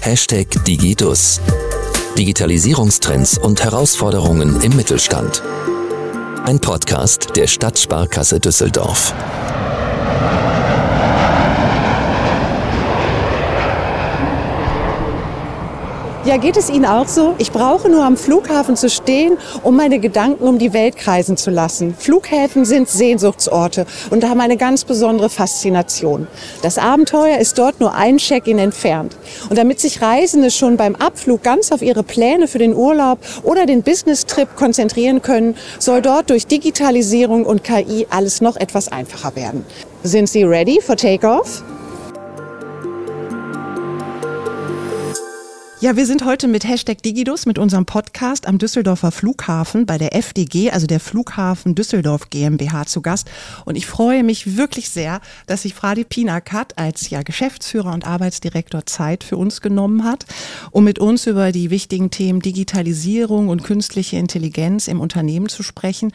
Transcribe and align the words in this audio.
Hashtag 0.00 0.64
Digidus. 0.64 1.40
Digitalisierungstrends 2.16 3.36
und 3.36 3.62
Herausforderungen 3.62 4.60
im 4.62 4.74
Mittelstand. 4.76 5.42
Ein 6.44 6.60
Podcast 6.60 7.36
der 7.36 7.46
Stadtsparkasse 7.46 8.40
Düsseldorf. 8.40 9.12
Ja, 16.28 16.36
geht 16.36 16.58
es 16.58 16.68
Ihnen 16.68 16.84
auch 16.84 17.08
so? 17.08 17.34
Ich 17.38 17.52
brauche 17.52 17.88
nur 17.88 18.04
am 18.04 18.18
Flughafen 18.18 18.76
zu 18.76 18.90
stehen, 18.90 19.38
um 19.62 19.76
meine 19.76 19.98
Gedanken 19.98 20.44
um 20.44 20.58
die 20.58 20.74
Welt 20.74 20.98
kreisen 20.98 21.38
zu 21.38 21.50
lassen. 21.50 21.94
Flughäfen 21.98 22.66
sind 22.66 22.86
Sehnsuchtsorte 22.86 23.86
und 24.10 24.28
haben 24.28 24.42
eine 24.42 24.58
ganz 24.58 24.84
besondere 24.84 25.30
Faszination. 25.30 26.26
Das 26.60 26.76
Abenteuer 26.76 27.38
ist 27.38 27.58
dort 27.58 27.80
nur 27.80 27.94
ein 27.94 28.18
Check-in 28.18 28.58
entfernt. 28.58 29.16
Und 29.48 29.56
damit 29.56 29.80
sich 29.80 30.02
Reisende 30.02 30.50
schon 30.50 30.76
beim 30.76 30.96
Abflug 30.96 31.42
ganz 31.42 31.72
auf 31.72 31.80
ihre 31.80 32.02
Pläne 32.02 32.46
für 32.46 32.58
den 32.58 32.74
Urlaub 32.74 33.20
oder 33.42 33.64
den 33.64 33.82
Business-Trip 33.82 34.54
konzentrieren 34.54 35.22
können, 35.22 35.56
soll 35.78 36.02
dort 36.02 36.28
durch 36.28 36.46
Digitalisierung 36.46 37.46
und 37.46 37.64
KI 37.64 38.06
alles 38.10 38.42
noch 38.42 38.56
etwas 38.56 38.92
einfacher 38.92 39.34
werden. 39.34 39.64
Sind 40.02 40.28
Sie 40.28 40.44
ready 40.44 40.78
for 40.82 40.94
Takeoff? 40.94 41.62
Ja, 45.80 45.94
wir 45.94 46.06
sind 46.06 46.24
heute 46.24 46.48
mit 46.48 46.66
Hashtag 46.66 47.04
Digidus 47.04 47.46
mit 47.46 47.56
unserem 47.56 47.86
Podcast 47.86 48.48
am 48.48 48.58
Düsseldorfer 48.58 49.12
Flughafen 49.12 49.86
bei 49.86 49.96
der 49.96 50.12
FDG, 50.12 50.72
also 50.72 50.88
der 50.88 50.98
Flughafen 50.98 51.76
Düsseldorf 51.76 52.30
GmbH 52.30 52.86
zu 52.86 53.00
Gast. 53.00 53.30
Und 53.64 53.76
ich 53.76 53.86
freue 53.86 54.24
mich 54.24 54.56
wirklich 54.56 54.88
sehr, 54.88 55.20
dass 55.46 55.62
sich 55.62 55.74
Fradi 55.74 56.02
Pinakat 56.02 56.76
als 56.76 57.10
ja 57.10 57.22
Geschäftsführer 57.22 57.92
und 57.92 58.04
Arbeitsdirektor 58.04 58.86
Zeit 58.86 59.22
für 59.22 59.36
uns 59.36 59.60
genommen 59.60 60.02
hat, 60.02 60.26
um 60.72 60.82
mit 60.82 60.98
uns 60.98 61.28
über 61.28 61.52
die 61.52 61.70
wichtigen 61.70 62.10
Themen 62.10 62.40
Digitalisierung 62.40 63.48
und 63.48 63.62
künstliche 63.62 64.16
Intelligenz 64.16 64.88
im 64.88 65.00
Unternehmen 65.00 65.48
zu 65.48 65.62
sprechen. 65.62 66.10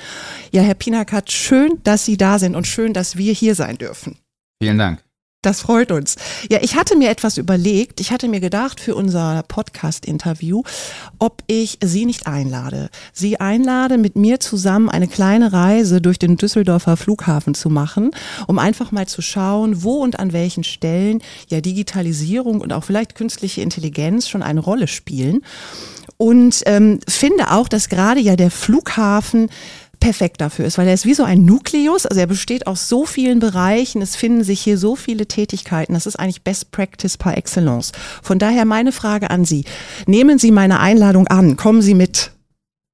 Ja, 0.52 0.62
Herr 0.62 0.76
Pinakat, 0.76 1.32
schön, 1.32 1.80
dass 1.86 2.04
Sie 2.04 2.18
da 2.18 2.38
sind 2.38 2.58
und 2.58 2.68
schön, 2.68 2.92
dass 2.92 3.16
wir 3.16 3.32
hier 3.32 3.56
sein 3.56 3.78
dürfen. 3.78 4.18
Vielen 4.62 4.78
Dank. 4.78 5.02
Das 5.44 5.60
freut 5.60 5.92
uns. 5.92 6.16
Ja, 6.50 6.60
ich 6.62 6.78
hatte 6.78 6.96
mir 6.96 7.10
etwas 7.10 7.38
überlegt. 7.38 8.00
Ich 8.00 8.12
hatte 8.12 8.30
mir 8.30 8.40
gedacht 8.40 8.80
für 8.80 8.96
unser 8.96 9.44
Podcast-Interview, 9.46 10.64
ob 11.20 11.44
ich 11.48 11.80
Sie 11.84 12.06
nicht 12.06 12.28
einlade. 12.28 12.90
Sie 13.12 13.42
einlade, 13.42 13.98
mit 13.98 14.16
mir 14.16 14.40
zusammen 14.40 14.88
eine 14.90 15.10
kleine 15.10 15.52
Reise 15.52 16.00
durch 16.00 16.18
den 16.18 16.38
Düsseldorfer 16.38 16.96
Flughafen 16.96 17.56
zu 17.56 17.70
machen, 17.70 18.12
um 18.48 18.58
einfach 18.58 18.94
mal 18.94 19.06
zu 19.06 19.22
schauen, 19.22 19.84
wo 19.84 19.96
und 19.98 20.18
an 20.18 20.32
welchen 20.32 20.64
Stellen 20.64 21.22
ja 21.50 21.60
Digitalisierung 21.60 22.62
und 22.62 22.72
auch 22.72 22.86
vielleicht 22.86 23.14
künstliche 23.14 23.60
Intelligenz 23.60 24.30
schon 24.30 24.44
eine 24.44 24.62
Rolle 24.62 24.88
spielen. 24.88 25.42
Und 26.16 26.62
ähm, 26.68 27.02
finde 27.06 27.52
auch, 27.52 27.68
dass 27.68 27.90
gerade 27.90 28.22
ja 28.22 28.38
der 28.38 28.50
Flughafen 28.50 29.50
perfekt 30.04 30.42
dafür 30.42 30.66
ist, 30.66 30.78
weil 30.78 30.88
er 30.88 30.94
ist 30.94 31.06
wie 31.06 31.14
so 31.14 31.24
ein 31.24 31.46
Nukleus, 31.46 32.06
also 32.06 32.20
er 32.20 32.28
besteht 32.28 32.68
aus 32.68 32.90
so 32.90 33.06
vielen 33.06 33.40
Bereichen, 33.40 34.02
es 34.02 34.18
finden 34.18 34.44
sich 34.44 34.60
hier 34.60 34.78
so 34.78 34.98
viele 34.98 35.28
Tätigkeiten, 35.28 35.94
das 35.94 36.06
ist 36.06 36.18
eigentlich 36.18 36.44
Best 36.44 36.72
Practice 36.72 37.18
par 37.18 37.38
excellence. 37.38 37.94
Von 38.22 38.38
daher 38.38 38.66
meine 38.66 38.92
Frage 38.92 39.30
an 39.30 39.46
Sie, 39.46 39.64
nehmen 40.06 40.40
Sie 40.40 40.52
meine 40.52 40.82
Einladung 40.82 41.28
an, 41.28 41.56
kommen 41.56 41.82
Sie 41.82 41.94
mit. 41.94 42.32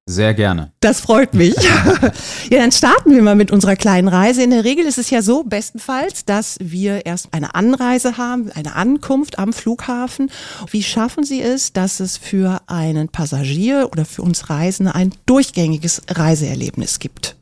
Sehr 0.09 0.33
gerne. 0.33 0.71
Das 0.79 1.01
freut 1.01 1.35
mich. 1.35 1.53
ja, 2.49 2.57
dann 2.57 2.71
starten 2.71 3.11
wir 3.11 3.21
mal 3.21 3.35
mit 3.35 3.51
unserer 3.51 3.75
kleinen 3.75 4.07
Reise. 4.07 4.41
In 4.41 4.49
der 4.49 4.63
Regel 4.63 4.87
ist 4.87 4.97
es 4.97 5.11
ja 5.11 5.21
so, 5.21 5.43
bestenfalls, 5.43 6.25
dass 6.25 6.57
wir 6.59 7.05
erst 7.05 7.31
eine 7.31 7.53
Anreise 7.53 8.17
haben, 8.17 8.51
eine 8.53 8.73
Ankunft 8.73 9.37
am 9.37 9.53
Flughafen. 9.53 10.31
Wie 10.71 10.81
schaffen 10.81 11.23
Sie 11.23 11.43
es, 11.43 11.73
dass 11.73 11.99
es 11.99 12.17
für 12.17 12.59
einen 12.65 13.09
Passagier 13.09 13.89
oder 13.91 14.03
für 14.03 14.23
uns 14.23 14.49
Reisende 14.49 14.95
ein 14.95 15.13
durchgängiges 15.27 16.01
Reiseerlebnis 16.09 16.97
gibt? 16.97 17.35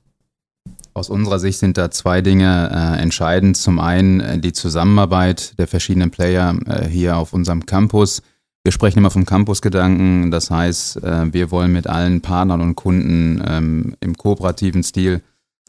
Aus 0.94 1.10
unserer 1.10 1.40
Sicht 1.40 1.60
sind 1.60 1.78
da 1.78 1.90
zwei 1.90 2.20
Dinge 2.20 2.70
äh, 2.70 3.02
entscheidend. 3.02 3.56
Zum 3.56 3.80
einen 3.80 4.20
äh, 4.20 4.40
die 4.40 4.52
Zusammenarbeit 4.52 5.58
der 5.58 5.68
verschiedenen 5.68 6.12
Player 6.12 6.54
äh, 6.66 6.86
hier 6.86 7.16
auf 7.16 7.32
unserem 7.32 7.66
Campus 7.66 8.24
wir 8.68 8.74
sprechen 8.74 9.00
immer 9.00 9.12
vom 9.12 9.26
Campus-Gedanken. 9.26 10.30
Das 10.30 10.52
heißt, 10.52 11.02
äh, 11.02 11.32
wir 11.34 11.52
wollen 11.52 11.72
mit 11.72 11.88
allen 11.88 12.20
Partnern 12.20 12.60
und 12.60 12.76
Kunden 12.76 13.42
ähm, 13.48 13.96
im 14.02 14.18
kooperativen 14.18 14.84
Stil 14.84 15.22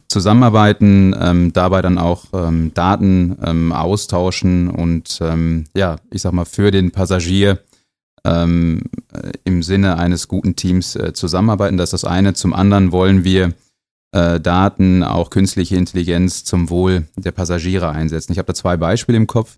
zusammenarbeiten, 0.09 1.15
ähm, 1.17 1.53
dabei 1.53 1.81
dann 1.81 1.97
auch 1.97 2.25
ähm, 2.33 2.73
Daten 2.73 3.71
austauschen 3.71 4.69
und 4.69 5.21
ja, 5.73 5.95
ich 6.11 6.21
sag 6.21 6.33
mal, 6.33 6.45
für 6.45 6.71
den 6.71 6.91
Passagier 6.91 7.59
im 8.25 9.63
Sinne 9.63 9.97
eines 9.97 10.27
guten 10.27 10.57
Teams 10.57 10.97
äh, 10.97 11.13
zusammenarbeiten. 11.13 11.77
Das 11.77 11.93
ist 11.93 12.03
das 12.03 12.11
eine. 12.11 12.33
Zum 12.33 12.53
anderen 12.53 12.91
wollen 12.91 13.23
wir 13.23 13.53
äh, 14.11 14.41
Daten, 14.41 15.03
auch 15.03 15.29
künstliche 15.29 15.77
Intelligenz 15.77 16.43
zum 16.43 16.69
Wohl 16.69 17.05
der 17.15 17.31
Passagiere 17.31 17.89
einsetzen. 17.89 18.33
Ich 18.33 18.37
habe 18.37 18.47
da 18.47 18.53
zwei 18.53 18.75
Beispiele 18.75 19.17
im 19.17 19.25
Kopf. 19.25 19.57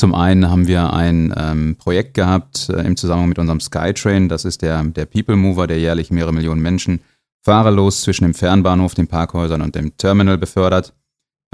Zum 0.00 0.14
einen 0.14 0.48
haben 0.48 0.66
wir 0.66 0.94
ein 0.94 1.34
ähm, 1.36 1.76
Projekt 1.76 2.14
gehabt 2.14 2.70
äh, 2.70 2.80
im 2.86 2.96
Zusammenhang 2.96 3.28
mit 3.28 3.38
unserem 3.38 3.60
Skytrain. 3.60 4.30
Das 4.30 4.46
ist 4.46 4.62
der, 4.62 4.82
der 4.82 5.04
People 5.04 5.36
Mover, 5.36 5.66
der 5.66 5.78
jährlich 5.78 6.10
mehrere 6.10 6.32
Millionen 6.32 6.62
Menschen 6.62 7.00
fahrerlos 7.44 8.00
zwischen 8.00 8.24
dem 8.24 8.32
Fernbahnhof, 8.32 8.94
den 8.94 9.08
Parkhäusern 9.08 9.60
und 9.60 9.74
dem 9.74 9.94
Terminal 9.98 10.38
befördert. 10.38 10.94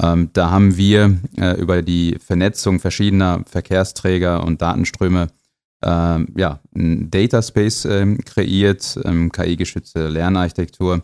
Ähm, 0.01 0.31
da 0.33 0.53
haben 0.53 0.77
wir 0.77 1.19
äh, 1.37 1.61
über 1.61 1.83
die 1.83 2.19
Vernetzung 2.25 2.79
verschiedener 2.79 3.43
Verkehrsträger 3.47 4.45
und 4.45 4.63
Datenströme 4.63 5.27
äh, 5.84 6.41
ja, 6.41 6.61
ein 6.73 7.11
Data 7.11 7.43
Space 7.43 7.84
äh, 7.84 8.15
kreiert, 8.25 8.97
ähm, 9.05 9.33
KI-geschützte 9.33 10.07
Lernarchitektur, 10.07 11.03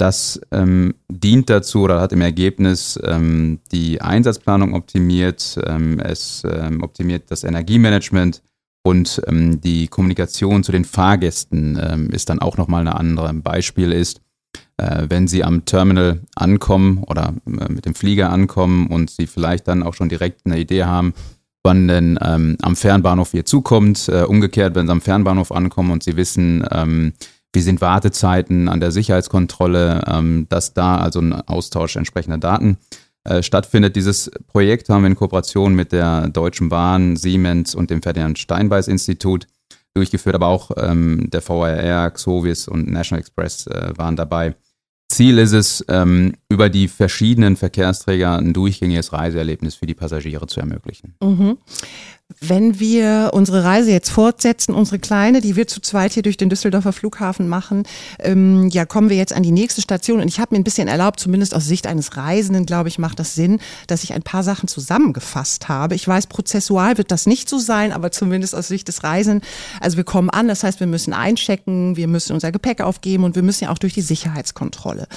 das 0.00 0.40
ähm, 0.50 0.94
dient 1.08 1.50
dazu 1.50 1.82
oder 1.82 2.00
hat 2.00 2.12
im 2.12 2.22
Ergebnis 2.22 2.98
ähm, 3.04 3.60
die 3.70 4.00
Einsatzplanung 4.00 4.74
optimiert, 4.74 5.58
ähm, 5.66 5.98
es 5.98 6.42
ähm, 6.50 6.82
optimiert 6.82 7.30
das 7.30 7.44
Energiemanagement 7.44 8.42
und 8.82 9.20
ähm, 9.26 9.60
die 9.60 9.88
Kommunikation 9.88 10.64
zu 10.64 10.72
den 10.72 10.86
Fahrgästen 10.86 11.78
ähm, 11.80 12.10
ist 12.10 12.30
dann 12.30 12.38
auch 12.38 12.56
nochmal 12.56 12.80
eine 12.80 12.96
andere. 12.96 13.28
Ein 13.28 13.42
Beispiel 13.42 13.92
ist, 13.92 14.22
äh, 14.78 15.06
wenn 15.08 15.28
Sie 15.28 15.44
am 15.44 15.66
Terminal 15.66 16.20
ankommen 16.34 17.04
oder 17.06 17.34
äh, 17.46 17.70
mit 17.70 17.84
dem 17.84 17.94
Flieger 17.94 18.30
ankommen 18.30 18.86
und 18.86 19.10
Sie 19.10 19.26
vielleicht 19.26 19.68
dann 19.68 19.82
auch 19.82 19.94
schon 19.94 20.08
direkt 20.08 20.46
eine 20.46 20.58
Idee 20.58 20.84
haben, 20.84 21.12
wann 21.62 21.88
denn 21.88 22.16
am 22.18 22.74
Fernbahnhof 22.74 23.32
hier 23.32 23.44
zukommt. 23.44 24.08
Äh, 24.08 24.22
umgekehrt, 24.22 24.74
wenn 24.74 24.86
Sie 24.86 24.92
am 24.92 25.02
Fernbahnhof 25.02 25.52
ankommen 25.52 25.90
und 25.90 26.02
Sie 26.02 26.16
wissen, 26.16 26.64
wie 27.52 27.60
sind 27.60 27.80
Wartezeiten 27.80 28.68
an 28.68 28.80
der 28.80 28.92
Sicherheitskontrolle, 28.92 30.02
ähm, 30.06 30.46
dass 30.48 30.74
da 30.74 30.96
also 30.96 31.20
ein 31.20 31.32
Austausch 31.32 31.96
entsprechender 31.96 32.38
Daten 32.38 32.78
äh, 33.24 33.42
stattfindet. 33.42 33.96
Dieses 33.96 34.30
Projekt 34.46 34.88
haben 34.88 35.02
wir 35.02 35.08
in 35.08 35.16
Kooperation 35.16 35.74
mit 35.74 35.92
der 35.92 36.28
Deutschen 36.28 36.68
Bahn, 36.68 37.16
Siemens 37.16 37.74
und 37.74 37.90
dem 37.90 38.02
Ferdinand 38.02 38.38
Steinbeis 38.38 38.88
Institut 38.88 39.46
durchgeführt, 39.94 40.36
aber 40.36 40.46
auch 40.46 40.70
ähm, 40.76 41.28
der 41.30 41.42
VRR, 41.42 42.10
Xovis 42.12 42.68
und 42.68 42.90
National 42.90 43.20
Express 43.20 43.66
äh, 43.66 43.92
waren 43.96 44.16
dabei. 44.16 44.54
Ziel 45.10 45.38
ist 45.38 45.52
es, 45.52 45.84
ähm, 45.88 46.34
über 46.50 46.68
die 46.68 46.88
verschiedenen 46.88 47.56
Verkehrsträger 47.56 48.36
ein 48.36 48.52
durchgängiges 48.52 49.12
Reiseerlebnis 49.12 49.76
für 49.76 49.86
die 49.86 49.94
Passagiere 49.94 50.48
zu 50.48 50.60
ermöglichen. 50.60 51.14
Mhm. 51.22 51.56
Wenn 52.38 52.78
wir 52.78 53.30
unsere 53.32 53.64
Reise 53.64 53.90
jetzt 53.90 54.10
fortsetzen, 54.10 54.74
unsere 54.74 55.00
kleine, 55.00 55.40
die 55.40 55.56
wir 55.56 55.66
zu 55.66 55.80
zweit 55.80 56.12
hier 56.12 56.22
durch 56.22 56.36
den 56.36 56.48
Düsseldorfer 56.48 56.92
Flughafen 56.92 57.48
machen, 57.48 57.82
ähm, 58.20 58.68
ja, 58.68 58.84
kommen 58.84 59.10
wir 59.10 59.16
jetzt 59.16 59.32
an 59.32 59.42
die 59.42 59.50
nächste 59.50 59.80
Station. 59.80 60.20
Und 60.20 60.28
ich 60.28 60.38
habe 60.38 60.54
mir 60.54 60.60
ein 60.60 60.64
bisschen 60.64 60.86
erlaubt, 60.86 61.18
zumindest 61.18 61.54
aus 61.54 61.66
Sicht 61.66 61.88
eines 61.88 62.16
Reisenden, 62.16 62.66
glaube 62.66 62.88
ich, 62.88 62.98
macht 62.98 63.18
das 63.18 63.34
Sinn, 63.34 63.58
dass 63.88 64.04
ich 64.04 64.12
ein 64.12 64.22
paar 64.22 64.44
Sachen 64.44 64.68
zusammengefasst 64.68 65.68
habe. 65.68 65.96
Ich 65.96 66.06
weiß, 66.06 66.28
prozessual 66.28 66.98
wird 66.98 67.10
das 67.10 67.26
nicht 67.26 67.48
so 67.48 67.58
sein, 67.58 67.92
aber 67.92 68.12
zumindest 68.12 68.54
aus 68.54 68.68
Sicht 68.68 68.86
des 68.86 69.02
Reisenden. 69.02 69.46
Also 69.80 69.96
wir 69.96 70.04
kommen 70.04 70.30
an, 70.30 70.46
das 70.46 70.62
heißt, 70.62 70.78
wir 70.78 70.86
müssen 70.86 71.12
einchecken, 71.12 71.96
wir 71.96 72.06
müssen 72.06 72.32
unser 72.32 72.52
Gepäck 72.52 72.80
aufgeben 72.80 73.24
und 73.24 73.34
wir 73.34 73.42
müssen 73.42 73.64
ja 73.64 73.70
auch 73.70 73.78
durch 73.78 73.94
die 73.94 74.02
Sicherheitskontrolle. 74.02 75.08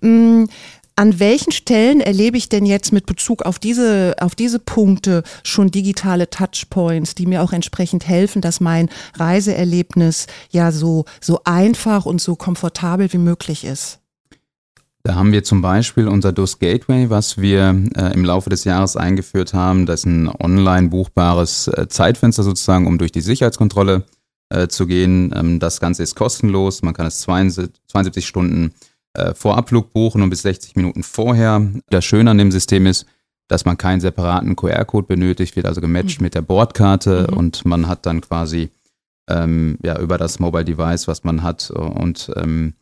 Mhm. 0.00 0.48
An 0.98 1.20
welchen 1.20 1.52
Stellen 1.52 2.00
erlebe 2.00 2.38
ich 2.38 2.48
denn 2.48 2.64
jetzt 2.64 2.90
mit 2.90 3.04
Bezug 3.04 3.42
auf 3.42 3.58
diese, 3.58 4.16
auf 4.18 4.34
diese 4.34 4.58
Punkte 4.58 5.24
schon 5.44 5.70
digitale 5.70 6.30
Touchpoints, 6.30 7.14
die 7.14 7.26
mir 7.26 7.42
auch 7.42 7.52
entsprechend 7.52 8.08
helfen, 8.08 8.40
dass 8.40 8.60
mein 8.60 8.88
Reiseerlebnis 9.14 10.26
ja 10.50 10.72
so, 10.72 11.04
so 11.20 11.40
einfach 11.44 12.06
und 12.06 12.22
so 12.22 12.34
komfortabel 12.34 13.12
wie 13.12 13.18
möglich 13.18 13.64
ist? 13.64 13.98
Da 15.02 15.16
haben 15.16 15.32
wir 15.32 15.44
zum 15.44 15.60
Beispiel 15.60 16.08
unser 16.08 16.32
DOS 16.32 16.58
Gateway, 16.58 17.10
was 17.10 17.36
wir 17.36 17.78
äh, 17.94 18.14
im 18.14 18.24
Laufe 18.24 18.48
des 18.48 18.64
Jahres 18.64 18.96
eingeführt 18.96 19.52
haben. 19.52 19.84
Das 19.84 20.00
ist 20.00 20.06
ein 20.06 20.28
online 20.28 20.88
buchbares 20.88 21.68
äh, 21.68 21.88
Zeitfenster 21.88 22.42
sozusagen, 22.42 22.86
um 22.86 22.96
durch 22.96 23.12
die 23.12 23.20
Sicherheitskontrolle 23.20 24.04
äh, 24.48 24.66
zu 24.68 24.86
gehen. 24.86 25.32
Ähm, 25.36 25.60
das 25.60 25.78
Ganze 25.78 26.02
ist 26.02 26.14
kostenlos. 26.14 26.80
Man 26.80 26.94
kann 26.94 27.06
es 27.06 27.20
72, 27.20 27.70
72 27.86 28.26
Stunden 28.26 28.72
äh, 29.16 29.34
vor 29.34 29.56
Abflug 29.56 29.92
buchen 29.92 30.22
und 30.22 30.30
bis 30.30 30.42
60 30.42 30.76
Minuten 30.76 31.02
vorher. 31.02 31.66
Das 31.90 32.04
Schöne 32.04 32.30
an 32.30 32.38
dem 32.38 32.52
System 32.52 32.86
ist, 32.86 33.06
dass 33.48 33.64
man 33.64 33.78
keinen 33.78 34.00
separaten 34.00 34.56
QR-Code 34.56 35.06
benötigt, 35.06 35.56
wird 35.56 35.66
also 35.66 35.80
gematcht 35.80 36.20
mhm. 36.20 36.24
mit 36.24 36.34
der 36.34 36.42
Bordkarte 36.42 37.28
mhm. 37.30 37.36
und 37.36 37.64
man 37.64 37.88
hat 37.88 38.06
dann 38.06 38.20
quasi 38.20 38.70
ähm, 39.28 39.78
ja, 39.82 39.98
über 39.98 40.18
das 40.18 40.38
Mobile 40.38 40.64
Device, 40.64 41.08
was 41.08 41.24
man 41.24 41.42
hat 41.42 41.70
und 41.70 42.30
ähm, 42.36 42.74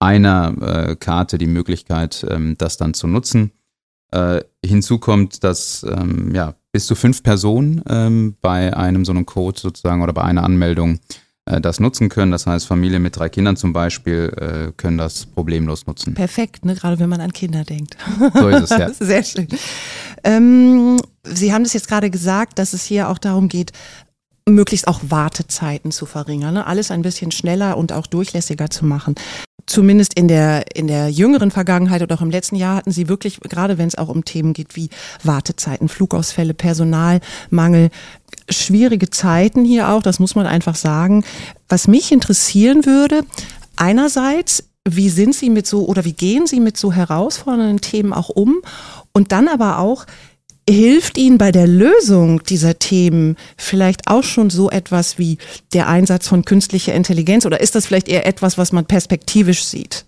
einer 0.00 0.54
äh, 0.60 0.96
Karte 0.96 1.38
die 1.38 1.46
Möglichkeit, 1.46 2.24
ähm, 2.28 2.56
das 2.58 2.76
dann 2.76 2.94
zu 2.94 3.06
nutzen. 3.06 3.52
Äh, 4.10 4.42
hinzu 4.64 4.98
kommt, 4.98 5.44
dass 5.44 5.84
ähm, 5.88 6.34
ja, 6.34 6.54
bis 6.72 6.86
zu 6.86 6.94
fünf 6.94 7.22
Personen 7.22 7.82
ähm, 7.88 8.36
bei 8.40 8.76
einem 8.76 9.04
so 9.04 9.12
einem 9.12 9.26
Code 9.26 9.58
sozusagen 9.58 10.02
oder 10.02 10.12
bei 10.12 10.22
einer 10.22 10.44
Anmeldung 10.44 10.94
äh, 10.94 10.98
das 11.60 11.80
nutzen 11.80 12.08
können. 12.08 12.30
Das 12.32 12.46
heißt, 12.46 12.66
Familien 12.66 13.02
mit 13.02 13.16
drei 13.16 13.28
Kindern 13.28 13.56
zum 13.56 13.72
Beispiel 13.72 14.32
äh, 14.36 14.72
können 14.76 14.98
das 14.98 15.26
problemlos 15.26 15.86
nutzen. 15.86 16.14
Perfekt, 16.14 16.64
ne? 16.64 16.74
gerade 16.74 16.98
wenn 16.98 17.08
man 17.08 17.20
an 17.20 17.32
Kinder 17.32 17.64
denkt. 17.64 17.96
So 18.34 18.48
ist 18.48 18.70
es, 18.70 18.78
ja. 18.78 18.92
Sehr 18.98 19.22
schön. 19.22 19.48
Ähm, 20.24 21.00
Sie 21.24 21.52
haben 21.52 21.62
es 21.62 21.72
jetzt 21.72 21.88
gerade 21.88 22.10
gesagt, 22.10 22.58
dass 22.58 22.72
es 22.72 22.84
hier 22.84 23.08
auch 23.08 23.18
darum 23.18 23.48
geht, 23.48 23.72
möglichst 24.48 24.88
auch 24.88 25.00
Wartezeiten 25.08 25.90
zu 25.90 26.06
verringern, 26.06 26.54
ne? 26.54 26.66
alles 26.66 26.90
ein 26.90 27.02
bisschen 27.02 27.30
schneller 27.30 27.76
und 27.76 27.92
auch 27.92 28.06
durchlässiger 28.06 28.70
zu 28.70 28.84
machen. 28.86 29.14
Zumindest 29.66 30.14
in 30.14 30.28
der, 30.28 30.64
in 30.74 30.86
der 30.86 31.10
jüngeren 31.10 31.50
Vergangenheit 31.50 32.00
oder 32.00 32.14
auch 32.14 32.22
im 32.22 32.30
letzten 32.30 32.56
Jahr 32.56 32.76
hatten 32.76 32.90
sie 32.90 33.08
wirklich, 33.08 33.38
gerade 33.40 33.76
wenn 33.76 33.88
es 33.88 33.98
auch 33.98 34.08
um 34.08 34.24
Themen 34.24 34.54
geht 34.54 34.76
wie 34.76 34.88
Wartezeiten, 35.22 35.88
Flugausfälle, 35.88 36.54
Personalmangel, 36.54 37.90
schwierige 38.48 39.10
Zeiten 39.10 39.64
hier 39.64 39.88
auch, 39.88 40.02
das 40.02 40.18
muss 40.18 40.34
man 40.34 40.46
einfach 40.46 40.76
sagen. 40.76 41.24
Was 41.68 41.88
mich 41.88 42.12
interessieren 42.12 42.86
würde, 42.86 43.22
einerseits, 43.76 44.64
wie 44.88 45.08
sind 45.08 45.34
Sie 45.34 45.50
mit 45.50 45.66
so 45.66 45.86
oder 45.86 46.04
wie 46.04 46.12
gehen 46.12 46.46
Sie 46.46 46.60
mit 46.60 46.76
so 46.76 46.92
herausfordernden 46.92 47.80
Themen 47.80 48.12
auch 48.12 48.28
um? 48.28 48.60
Und 49.12 49.32
dann 49.32 49.48
aber 49.48 49.78
auch, 49.78 50.06
hilft 50.68 51.16
Ihnen 51.16 51.38
bei 51.38 51.50
der 51.50 51.66
Lösung 51.66 52.42
dieser 52.44 52.78
Themen 52.78 53.36
vielleicht 53.56 54.06
auch 54.06 54.22
schon 54.22 54.50
so 54.50 54.70
etwas 54.70 55.18
wie 55.18 55.38
der 55.72 55.88
Einsatz 55.88 56.28
von 56.28 56.44
künstlicher 56.44 56.94
Intelligenz 56.94 57.46
oder 57.46 57.60
ist 57.60 57.74
das 57.74 57.86
vielleicht 57.86 58.08
eher 58.08 58.26
etwas, 58.26 58.58
was 58.58 58.72
man 58.72 58.84
perspektivisch 58.84 59.64
sieht? 59.64 60.04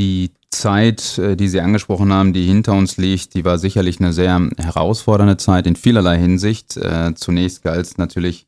Die 0.00 0.30
Zeit, 0.50 1.18
äh, 1.18 1.36
die 1.36 1.48
Sie 1.48 1.60
angesprochen 1.60 2.12
haben, 2.12 2.32
die 2.32 2.44
hinter 2.44 2.72
uns 2.72 2.96
liegt, 2.96 3.34
die 3.34 3.44
war 3.44 3.58
sicherlich 3.58 4.00
eine 4.00 4.12
sehr 4.12 4.48
herausfordernde 4.56 5.36
Zeit 5.36 5.66
in 5.66 5.76
vielerlei 5.76 6.18
Hinsicht. 6.18 6.76
Äh, 6.76 7.14
zunächst 7.14 7.62
galt 7.62 7.86
es 7.86 7.98
natürlich, 7.98 8.46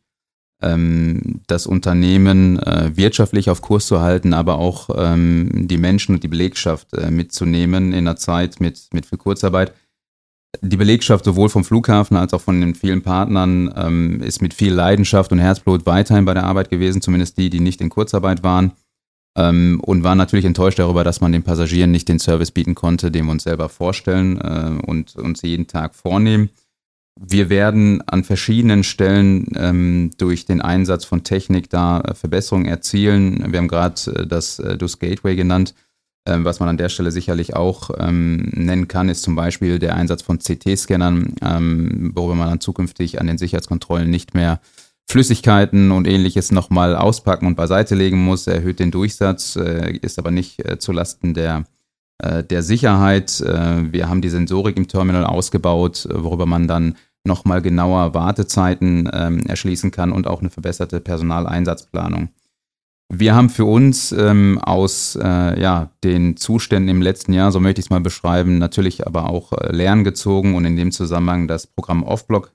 ähm, 0.63 1.41
das 1.47 1.67
Unternehmen 1.67 2.59
äh, 2.59 2.97
wirtschaftlich 2.97 3.51
auf 3.51 3.63
Kurs 3.63 3.87
zu 3.87 4.01
halten, 4.01 4.35
aber 4.35 4.59
auch 4.59 4.91
ähm, 4.95 5.69
die 5.69 5.79
Menschen 5.79 6.15
und 6.15 6.23
die 6.23 6.29
Belegschaft 6.29 6.89
mitzunehmen 7.11 7.93
in 7.93 8.07
einer 8.07 8.17
Zeit 8.17 8.61
mit, 8.61 8.89
mit 8.93 9.07
viel 9.07 9.19
Kurzarbeit 9.19 9.73
die 10.63 10.77
Belegschaft 10.77 11.25
sowohl 11.25 11.49
vom 11.49 11.65
Flughafen 11.65 12.17
als 12.17 12.35
auch 12.35 12.41
von 12.41 12.61
den 12.61 12.75
vielen 12.75 13.03
Partnern 13.03 13.73
ähm, 13.77 14.21
ist 14.21 14.43
mit 14.43 14.55
viel 14.55 14.73
Leidenschaft 14.73 15.33
und 15.33 15.39
Herzblut 15.39 15.87
weiterhin 15.87 16.25
bei 16.25 16.35
der 16.35 16.45
Arbeit 16.45 16.71
gewesen, 16.71 17.01
zumindest 17.01 17.39
die, 17.39 17.51
die 17.51 17.61
nicht 17.61 17.81
in 17.81 17.89
Kurzarbeit 17.89 18.43
waren. 18.43 18.73
Ähm, 19.37 19.81
und 19.83 20.03
waren 20.03 20.19
natürlich 20.19 20.45
enttäuscht 20.45 20.79
darüber, 20.79 21.05
dass 21.05 21.21
man 21.21 21.33
den 21.33 21.43
Passagieren 21.43 21.91
nicht 21.91 22.09
den 22.09 22.19
Service 22.19 22.51
bieten 22.51 22.75
konnte, 22.75 23.11
den 23.11 23.27
wir 23.27 23.33
uns 23.33 23.45
selber 23.45 23.69
vorstellen 23.69 24.41
äh, 24.41 24.87
und 24.87 25.17
uns 25.17 25.43
jeden 25.43 25.67
Tag 25.67 25.95
vornehmen. 25.95 26.51
Wir 27.19 27.51
werden 27.51 28.03
an 28.09 28.25
verschiedenen 28.25 28.83
Stellen 28.83 29.47
ähm, 29.55 30.11
durch 30.19 30.47
den 30.47 30.61
Einsatz 30.61 31.05
von 31.05 31.23
Technik 31.23 31.71
da 31.71 32.01
äh, 32.01 32.15
Verbesserungen 32.15 32.67
erzielen. 32.67 33.53
Wir 33.53 33.59
haben 33.59 33.69
gerade 33.69 34.01
äh, 34.11 34.27
das 34.27 34.59
äh, 34.59 34.77
DUS 34.77 34.99
Gateway 34.99 35.37
genannt 35.37 35.75
ähm, 36.27 36.45
was 36.45 36.61
man 36.61 36.69
an 36.69 36.77
der 36.77 36.91
Stelle 36.91 37.11
sicherlich 37.11 37.57
auch 37.57 37.91
ähm, 37.99 38.51
nennen 38.53 38.89
kann, 38.89 39.09
ist 39.09 39.23
zum 39.23 39.35
Beispiel 39.35 39.79
der 39.79 39.97
Einsatz 39.97 40.23
von 40.23 40.39
CT-Scannern, 40.39 41.35
ähm, 41.41 42.13
worüber 42.15 42.35
man 42.35 42.49
dann 42.49 42.61
zukünftig 42.61 43.21
an 43.21 43.27
den 43.27 43.39
Sicherheitskontrollen 43.39 44.11
nicht 44.11 44.35
mehr 44.35 44.61
Flüssigkeiten 45.11 45.91
und 45.91 46.07
ähnliches 46.07 46.53
nochmal 46.53 46.95
auspacken 46.95 47.47
und 47.47 47.57
beiseite 47.57 47.95
legen 47.95 48.25
muss, 48.25 48.47
erhöht 48.47 48.79
den 48.79 48.91
Durchsatz, 48.91 49.57
äh, 49.57 49.99
ist 50.01 50.19
aber 50.19 50.31
nicht 50.31 50.65
äh, 50.65 50.79
zulasten 50.79 51.35
der, 51.35 51.65
äh, 52.19 52.45
der 52.45 52.63
Sicherheit. 52.63 53.41
Äh, 53.41 53.93
wir 53.93 54.09
haben 54.09 54.23
die 54.23 54.29
Sensorik 54.29 54.77
im 54.77 54.89
Terminal 54.89 55.25
ausgebaut, 55.25 56.09
worüber 56.13 56.47
man 56.47 56.69
dann 56.69 56.95
nochmal 57.25 57.61
genauer 57.61 58.15
Wartezeiten 58.15 59.11
ähm, 59.13 59.41
erschließen 59.41 59.91
kann 59.91 60.13
und 60.13 60.27
auch 60.27 60.41
eine 60.41 60.51
verbesserte 60.51 61.01
Personaleinsatzplanung. 61.01 62.31
Wir 63.13 63.35
haben 63.35 63.51
für 63.51 63.65
uns 63.65 64.13
ähm, 64.13 64.61
aus 64.63 65.19
äh, 65.21 65.61
ja, 65.61 65.91
den 66.05 66.37
Zuständen 66.37 66.89
im 66.89 67.03
letzten 67.03 67.33
Jahr, 67.33 67.51
so 67.51 67.59
möchte 67.59 67.81
ich 67.81 67.87
es 67.87 67.91
mal 67.91 68.01
beschreiben, 68.01 68.59
natürlich 68.59 69.09
aber 69.09 69.29
auch 69.29 69.53
äh, 69.53 69.73
Lernen 69.73 70.05
gezogen 70.05 70.55
und 70.55 70.65
in 70.65 70.77
dem 70.77 70.93
Zusammenhang 70.93 71.49
das 71.49 71.67
Programm 71.67 72.05
Offblock 72.05 72.53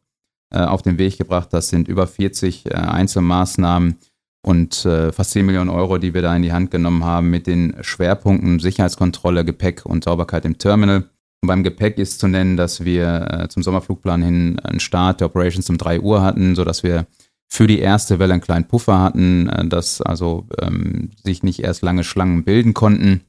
auf 0.60 0.82
den 0.82 0.98
Weg 0.98 1.18
gebracht. 1.18 1.50
Das 1.52 1.70
sind 1.70 1.88
über 1.88 2.08
40 2.08 2.66
äh, 2.66 2.74
Einzelmaßnahmen 2.74 3.98
und 4.46 4.86
äh, 4.86 5.12
fast 5.12 5.32
10 5.32 5.46
Millionen 5.46 5.70
Euro, 5.70 5.98
die 5.98 6.14
wir 6.14 6.22
da 6.22 6.36
in 6.36 6.44
die 6.44 6.54
Hand 6.54 6.72
genommen 6.72 7.04
haben 7.04 7.30
mit 7.30 7.48
den 7.48 7.76
Schwerpunkten 7.82 8.60
Sicherheitskontrolle, 8.60 9.44
Gepäck 9.44 9.86
und 9.86 10.04
Sauberkeit 10.04 10.46
im 10.46 10.58
Terminal. 10.58 11.10
Und 11.42 11.48
beim 11.48 11.64
Gepäck 11.64 11.98
ist 11.98 12.20
zu 12.20 12.28
nennen, 12.28 12.56
dass 12.56 12.86
wir 12.86 13.28
äh, 13.32 13.48
zum 13.50 13.64
Sommerflugplan 13.64 14.22
hin 14.22 14.60
einen 14.60 14.80
Start 14.80 15.20
der 15.20 15.28
Operations 15.28 15.70
um 15.70 15.78
3 15.78 16.00
Uhr 16.00 16.22
hatten, 16.22 16.56
sodass 16.56 16.84
wir 16.84 17.08
für 17.48 17.68
die 17.68 17.80
erste 17.80 18.20
Welle 18.20 18.34
einen 18.34 18.42
kleinen 18.42 18.68
Puffer 18.68 19.02
hatten, 19.02 19.50
äh, 19.50 19.68
dass 19.68 20.02
also 20.02 20.48
ähm, 20.62 21.12
sich 21.24 21.44
nicht 21.44 21.60
erst 21.60 21.82
lange 21.82 22.04
Schlangen 22.04 22.44
bilden 22.44 22.74
konnten. 22.74 23.22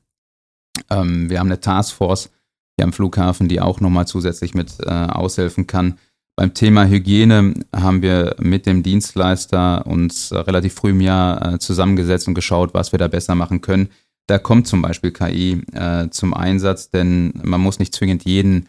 Ähm, 0.90 1.30
wir 1.30 1.38
haben 1.38 1.48
eine 1.48 1.60
Taskforce 1.60 2.30
hier 2.76 2.84
am 2.84 2.92
Flughafen, 2.92 3.48
die 3.48 3.60
auch 3.60 3.80
nochmal 3.80 4.06
zusätzlich 4.06 4.54
mit 4.54 4.76
äh, 4.80 4.90
aushelfen 4.90 5.66
kann. 5.66 5.98
Beim 6.36 6.52
Thema 6.52 6.86
Hygiene 6.86 7.54
haben 7.74 8.02
wir 8.02 8.36
mit 8.38 8.66
dem 8.66 8.82
Dienstleister 8.82 9.86
uns 9.86 10.32
äh, 10.32 10.36
relativ 10.36 10.74
früh 10.74 10.90
im 10.90 11.00
Jahr 11.00 11.54
äh, 11.54 11.58
zusammengesetzt 11.58 12.28
und 12.28 12.34
geschaut, 12.34 12.74
was 12.74 12.92
wir 12.92 12.98
da 12.98 13.08
besser 13.08 13.34
machen 13.34 13.62
können. 13.62 13.88
Da 14.26 14.38
kommt 14.38 14.66
zum 14.66 14.82
Beispiel 14.82 15.12
KI 15.12 15.62
äh, 15.72 16.10
zum 16.10 16.34
Einsatz, 16.34 16.90
denn 16.90 17.32
man 17.42 17.62
muss 17.62 17.78
nicht 17.78 17.94
zwingend 17.94 18.26
jeden 18.26 18.68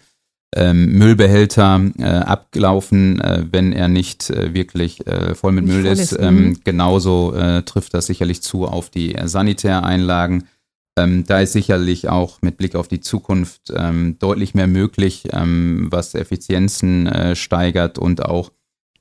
ähm, 0.55 0.93
Müllbehälter 0.93 1.81
äh, 1.99 2.03
abgelaufen, 2.03 3.19
äh, 3.19 3.43
wenn 3.51 3.73
er 3.73 3.89
nicht 3.89 4.29
äh, 4.29 4.53
wirklich 4.53 5.03
voll 5.33 5.51
mit 5.51 5.65
nicht 5.65 5.73
Müll 5.75 5.85
ist. 5.87 6.13
ist. 6.13 6.19
Ähm, 6.21 6.35
mhm. 6.35 6.59
genauso 6.63 7.33
trifft 7.65 7.93
das 7.93 8.05
sicherlich 8.05 8.41
zu 8.41 8.65
auf 8.65 8.89
die 8.89 9.15
Sanitäreinlagen. 9.21 10.47
Ähm, 10.97 11.23
da 11.25 11.39
ist 11.39 11.53
sicherlich 11.53 12.09
auch 12.09 12.41
mit 12.41 12.57
Blick 12.57 12.75
auf 12.75 12.87
die 12.87 12.99
Zukunft 12.99 13.71
ähm, 13.73 14.17
deutlich 14.19 14.55
mehr 14.55 14.67
möglich, 14.67 15.27
ähm, 15.31 15.87
was 15.91 16.15
Effizienzen 16.15 17.07
äh, 17.07 17.35
steigert 17.35 17.99
und 17.99 18.25
auch 18.25 18.51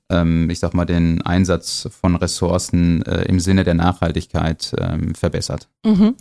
ähm, 0.08 0.48
ich 0.50 0.60
sag 0.60 0.75
mal, 0.75 0.84
den 0.84 1.22
Einsatz 1.22 1.88
von 2.00 2.16
Ressourcen 2.16 3.02
äh, 3.02 3.22
im 3.22 3.40
Sinne 3.40 3.64
der 3.64 3.75
Nachhaltigkeit 3.75 4.74
ähm, 4.79 5.15
verbessert. 5.15 5.69
Mhm. 5.84 6.15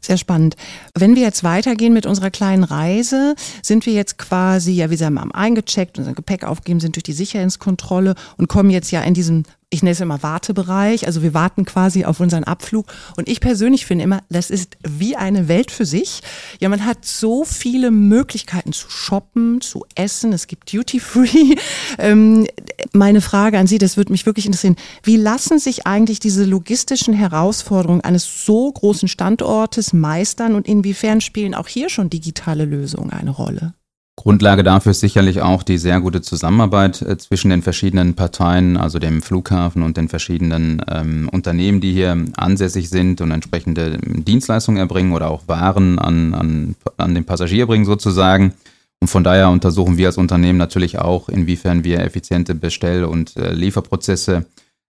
Sehr 0.00 0.16
spannend. 0.16 0.56
Wenn 0.94 1.14
wir 1.14 1.22
jetzt 1.22 1.44
weitergehen 1.44 1.92
mit 1.92 2.06
unserer 2.06 2.30
kleinen 2.30 2.64
Reise, 2.64 3.34
sind 3.62 3.84
wir 3.84 3.92
jetzt 3.92 4.16
quasi, 4.16 4.72
ja, 4.72 4.90
wir 4.90 4.98
haben 4.98 5.32
eingecheckt, 5.32 5.98
unser 5.98 6.14
Gepäck 6.14 6.44
aufgegeben, 6.44 6.80
sind 6.80 6.96
durch 6.96 7.02
die 7.02 7.12
Sicherheitskontrolle 7.12 8.14
und 8.38 8.48
kommen 8.48 8.70
jetzt 8.70 8.90
ja 8.90 9.02
in 9.02 9.14
diesen 9.14 9.44
ich 9.72 9.84
nenne 9.84 9.92
es 9.92 10.00
immer 10.00 10.20
Wartebereich, 10.24 11.06
also 11.06 11.22
wir 11.22 11.32
warten 11.32 11.64
quasi 11.64 12.04
auf 12.04 12.18
unseren 12.18 12.42
Abflug. 12.42 12.86
Und 13.16 13.28
ich 13.28 13.40
persönlich 13.40 13.86
finde 13.86 14.02
immer, 14.02 14.20
das 14.28 14.50
ist 14.50 14.76
wie 14.82 15.14
eine 15.14 15.46
Welt 15.46 15.70
für 15.70 15.86
sich. 15.86 16.22
Ja, 16.58 16.68
man 16.68 16.84
hat 16.84 17.04
so 17.04 17.44
viele 17.44 17.92
Möglichkeiten 17.92 18.72
zu 18.72 18.90
shoppen, 18.90 19.60
zu 19.60 19.84
essen, 19.94 20.32
es 20.32 20.48
gibt 20.48 20.72
Duty 20.72 21.00
Free. 21.00 21.54
Ähm, 21.98 22.46
meine 22.92 23.20
Frage 23.20 23.58
an 23.58 23.66
Sie, 23.66 23.78
das 23.78 23.96
würde 23.96 24.12
mich 24.12 24.24
wirklich 24.24 24.46
interessieren, 24.46 24.76
wie 25.02 25.16
lassen 25.16 25.58
sich 25.58 25.86
eigentlich 25.86 26.18
diese 26.18 26.44
logistischen 26.44 27.12
Herausforderungen 27.14 28.00
eines 28.00 28.46
so 28.46 28.72
großen 28.72 29.08
Standortes 29.08 29.89
meistern 29.92 30.54
und 30.54 30.66
inwiefern 30.66 31.20
spielen 31.20 31.54
auch 31.54 31.68
hier 31.68 31.88
schon 31.88 32.10
digitale 32.10 32.64
Lösungen 32.64 33.10
eine 33.10 33.30
Rolle? 33.30 33.74
Grundlage 34.20 34.62
dafür 34.62 34.90
ist 34.90 35.00
sicherlich 35.00 35.40
auch 35.40 35.62
die 35.62 35.78
sehr 35.78 35.98
gute 36.00 36.20
Zusammenarbeit 36.20 37.00
äh, 37.00 37.16
zwischen 37.16 37.48
den 37.48 37.62
verschiedenen 37.62 38.14
Parteien, 38.14 38.76
also 38.76 38.98
dem 38.98 39.22
Flughafen 39.22 39.82
und 39.82 39.96
den 39.96 40.10
verschiedenen 40.10 40.82
ähm, 40.88 41.30
Unternehmen, 41.32 41.80
die 41.80 41.94
hier 41.94 42.26
ansässig 42.36 42.90
sind 42.90 43.22
und 43.22 43.30
entsprechende 43.30 43.96
Dienstleistungen 43.98 44.78
erbringen 44.78 45.12
oder 45.12 45.30
auch 45.30 45.48
Waren 45.48 45.98
an, 45.98 46.34
an, 46.34 46.76
an 46.98 47.14
den 47.14 47.24
Passagier 47.24 47.66
bringen 47.66 47.86
sozusagen. 47.86 48.52
Und 49.00 49.08
von 49.08 49.24
daher 49.24 49.48
untersuchen 49.48 49.96
wir 49.96 50.08
als 50.08 50.18
Unternehmen 50.18 50.58
natürlich 50.58 50.98
auch, 50.98 51.30
inwiefern 51.30 51.84
wir 51.84 52.00
effiziente 52.00 52.54
Bestell- 52.54 53.04
und 53.04 53.38
äh, 53.38 53.54
Lieferprozesse 53.54 54.44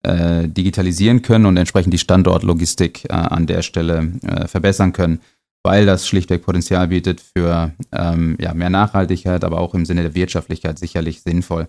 äh, 0.07 0.49
digitalisieren 0.49 1.23
können 1.23 1.47
und 1.47 1.57
entsprechend 1.57 1.93
die 1.93 1.99
Standortlogistik 1.99 3.05
äh, 3.05 3.13
an 3.13 3.47
der 3.47 3.63
Stelle 3.63 4.13
äh, 4.23 4.47
verbessern 4.47 4.93
können 4.93 5.21
weil 5.67 5.85
das 5.85 6.07
schlichtweg 6.07 6.45
Potenzial 6.45 6.87
bietet 6.87 7.21
für 7.21 7.73
ähm, 7.91 8.37
ja, 8.41 8.55
mehr 8.55 8.71
Nachhaltigkeit, 8.71 9.43
aber 9.43 9.59
auch 9.59 9.75
im 9.75 9.85
Sinne 9.85 10.03
der 10.03 10.15
Wirtschaftlichkeit 10.15 10.79
sicherlich 10.79 11.23
sinnvoll. 11.23 11.67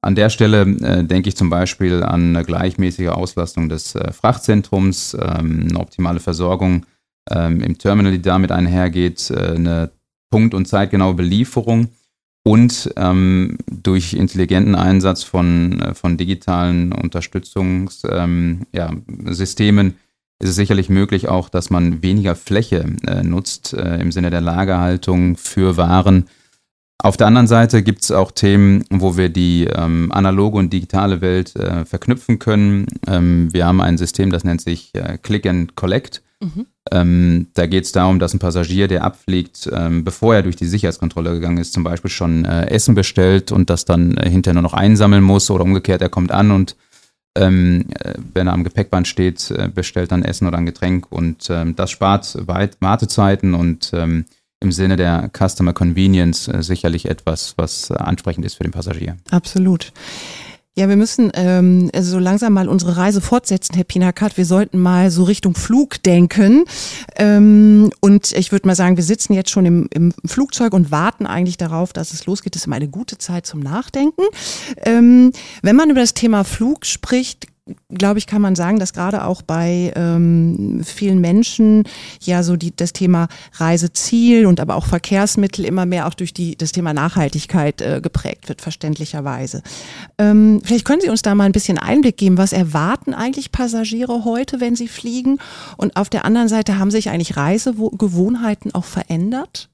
An 0.00 0.14
der 0.14 0.30
Stelle 0.30 0.62
äh, 0.62 1.04
denke 1.04 1.28
ich 1.28 1.36
zum 1.36 1.50
Beispiel 1.50 2.02
an 2.02 2.34
eine 2.34 2.46
gleichmäßige 2.46 3.08
Auslastung 3.08 3.68
des 3.68 3.94
äh, 3.94 4.10
Frachtzentrums, 4.10 5.14
ähm, 5.20 5.66
eine 5.68 5.78
optimale 5.78 6.20
Versorgung 6.20 6.86
ähm, 7.30 7.60
im 7.60 7.76
Terminal, 7.76 8.12
die 8.12 8.22
damit 8.22 8.52
einhergeht, 8.52 9.30
äh, 9.30 9.54
eine 9.54 9.90
punkt- 10.30 10.54
und 10.54 10.66
zeitgenaue 10.66 11.12
Belieferung 11.12 11.88
Und 12.46 12.92
ähm, 12.94 13.58
durch 13.66 14.14
intelligenten 14.14 14.76
Einsatz 14.76 15.24
von, 15.24 15.80
äh, 15.80 15.94
von 15.94 16.16
digitalen 16.16 16.92
Unterstützungssystemen 16.92 18.60
ähm, 18.60 18.66
ja, 18.72 18.92
ist 19.26 19.40
es 20.50 20.54
sicherlich 20.54 20.88
möglich 20.88 21.28
auch, 21.28 21.48
dass 21.48 21.70
man 21.70 22.04
weniger 22.04 22.36
Fläche 22.36 22.86
äh, 23.04 23.24
nutzt 23.24 23.72
äh, 23.72 23.96
im 23.96 24.12
Sinne 24.12 24.30
der 24.30 24.42
Lagerhaltung 24.42 25.36
für 25.36 25.76
Waren. 25.76 26.26
Auf 26.98 27.16
der 27.16 27.26
anderen 27.26 27.48
Seite 27.48 27.82
gibt 27.82 28.02
es 28.02 28.12
auch 28.12 28.30
Themen, 28.30 28.84
wo 28.90 29.16
wir 29.16 29.28
die 29.28 29.64
ähm, 29.64 30.12
analoge 30.12 30.58
und 30.58 30.72
digitale 30.72 31.20
Welt 31.20 31.56
äh, 31.56 31.84
verknüpfen 31.84 32.38
können. 32.38 32.86
Ähm, 33.08 33.52
wir 33.52 33.66
haben 33.66 33.80
ein 33.80 33.98
System, 33.98 34.30
das 34.30 34.44
nennt 34.44 34.60
sich 34.60 34.94
äh, 34.94 35.18
Click 35.20 35.46
and 35.46 35.74
Collect. 35.74 36.22
Mhm. 36.40 36.66
Ähm, 36.92 37.48
da 37.54 37.66
geht 37.66 37.84
es 37.84 37.92
darum, 37.92 38.18
dass 38.18 38.32
ein 38.32 38.38
Passagier, 38.38 38.86
der 38.88 39.02
abfliegt, 39.02 39.68
ähm, 39.72 40.04
bevor 40.04 40.36
er 40.36 40.42
durch 40.42 40.56
die 40.56 40.66
Sicherheitskontrolle 40.66 41.32
gegangen 41.32 41.58
ist, 41.58 41.72
zum 41.72 41.84
Beispiel 41.84 42.10
schon 42.10 42.44
äh, 42.44 42.66
Essen 42.66 42.94
bestellt 42.94 43.50
und 43.50 43.70
das 43.70 43.84
dann 43.84 44.16
äh, 44.16 44.28
hinterher 44.28 44.54
nur 44.54 44.62
noch 44.62 44.74
einsammeln 44.74 45.22
muss 45.22 45.50
oder 45.50 45.64
umgekehrt, 45.64 46.02
er 46.02 46.08
kommt 46.08 46.30
an 46.30 46.50
und 46.50 46.76
ähm, 47.36 47.86
äh, 47.98 48.14
wenn 48.34 48.46
er 48.46 48.52
am 48.52 48.64
Gepäckband 48.64 49.08
steht, 49.08 49.50
äh, 49.50 49.68
bestellt 49.72 50.12
dann 50.12 50.22
Essen 50.22 50.46
oder 50.46 50.58
ein 50.58 50.66
Getränk 50.66 51.10
und 51.10 51.48
ähm, 51.50 51.76
das 51.76 51.90
spart 51.90 52.36
weit 52.46 52.76
Wartezeiten 52.80 53.54
und 53.54 53.90
ähm, 53.92 54.24
im 54.60 54.72
Sinne 54.72 54.96
der 54.96 55.30
Customer 55.36 55.72
Convenience 55.72 56.48
äh, 56.48 56.62
sicherlich 56.62 57.06
etwas, 57.06 57.54
was 57.56 57.90
ansprechend 57.90 58.46
ist 58.46 58.54
für 58.54 58.64
den 58.64 58.72
Passagier. 58.72 59.16
Absolut. 59.30 59.92
Ja, 60.78 60.90
wir 60.90 60.96
müssen 60.96 61.30
ähm, 61.32 61.90
so 61.98 62.18
langsam 62.18 62.52
mal 62.52 62.68
unsere 62.68 62.98
Reise 62.98 63.22
fortsetzen, 63.22 63.74
Herr 63.76 63.84
Pinakat. 63.84 64.36
Wir 64.36 64.44
sollten 64.44 64.78
mal 64.78 65.10
so 65.10 65.24
Richtung 65.24 65.54
Flug 65.54 66.02
denken. 66.02 66.64
Ähm, 67.16 67.90
und 68.00 68.32
ich 68.32 68.52
würde 68.52 68.68
mal 68.68 68.74
sagen, 68.74 68.98
wir 68.98 69.04
sitzen 69.04 69.32
jetzt 69.32 69.48
schon 69.48 69.64
im, 69.64 69.88
im 69.94 70.12
Flugzeug 70.26 70.74
und 70.74 70.90
warten 70.90 71.24
eigentlich 71.24 71.56
darauf, 71.56 71.94
dass 71.94 72.12
es 72.12 72.26
losgeht. 72.26 72.54
Das 72.54 72.60
ist 72.60 72.66
immer 72.66 72.76
eine 72.76 72.88
gute 72.88 73.16
Zeit 73.16 73.46
zum 73.46 73.60
Nachdenken. 73.60 74.20
Ähm, 74.84 75.32
wenn 75.62 75.76
man 75.76 75.88
über 75.88 76.00
das 76.00 76.12
Thema 76.12 76.44
Flug 76.44 76.84
spricht, 76.84 77.46
glaube 77.88 78.18
ich, 78.18 78.26
kann 78.26 78.42
man 78.42 78.54
sagen, 78.54 78.78
dass 78.78 78.92
gerade 78.92 79.24
auch 79.24 79.42
bei 79.42 79.92
ähm, 79.96 80.82
vielen 80.84 81.20
Menschen 81.20 81.84
ja 82.20 82.42
so 82.42 82.56
die, 82.56 82.74
das 82.74 82.92
Thema 82.92 83.28
Reiseziel 83.54 84.46
und 84.46 84.60
aber 84.60 84.76
auch 84.76 84.86
Verkehrsmittel 84.86 85.64
immer 85.64 85.84
mehr 85.86 86.06
auch 86.06 86.14
durch 86.14 86.32
die, 86.32 86.56
das 86.56 86.72
Thema 86.72 86.94
Nachhaltigkeit 86.94 87.82
äh, 87.82 88.00
geprägt 88.00 88.48
wird, 88.48 88.62
verständlicherweise. 88.62 89.62
Ähm, 90.18 90.60
vielleicht 90.62 90.84
können 90.84 91.00
Sie 91.00 91.10
uns 91.10 91.22
da 91.22 91.34
mal 91.34 91.44
ein 91.44 91.52
bisschen 91.52 91.78
Einblick 91.78 92.16
geben, 92.16 92.38
was 92.38 92.52
erwarten 92.52 93.14
eigentlich 93.14 93.50
Passagiere 93.50 94.24
heute, 94.24 94.60
wenn 94.60 94.76
sie 94.76 94.88
fliegen? 94.88 95.38
Und 95.76 95.96
auf 95.96 96.08
der 96.08 96.24
anderen 96.24 96.48
Seite 96.48 96.78
haben 96.78 96.90
sich 96.90 97.10
eigentlich 97.10 97.36
Reisegewohnheiten 97.36 98.74
auch 98.74 98.84
verändert? 98.84 99.68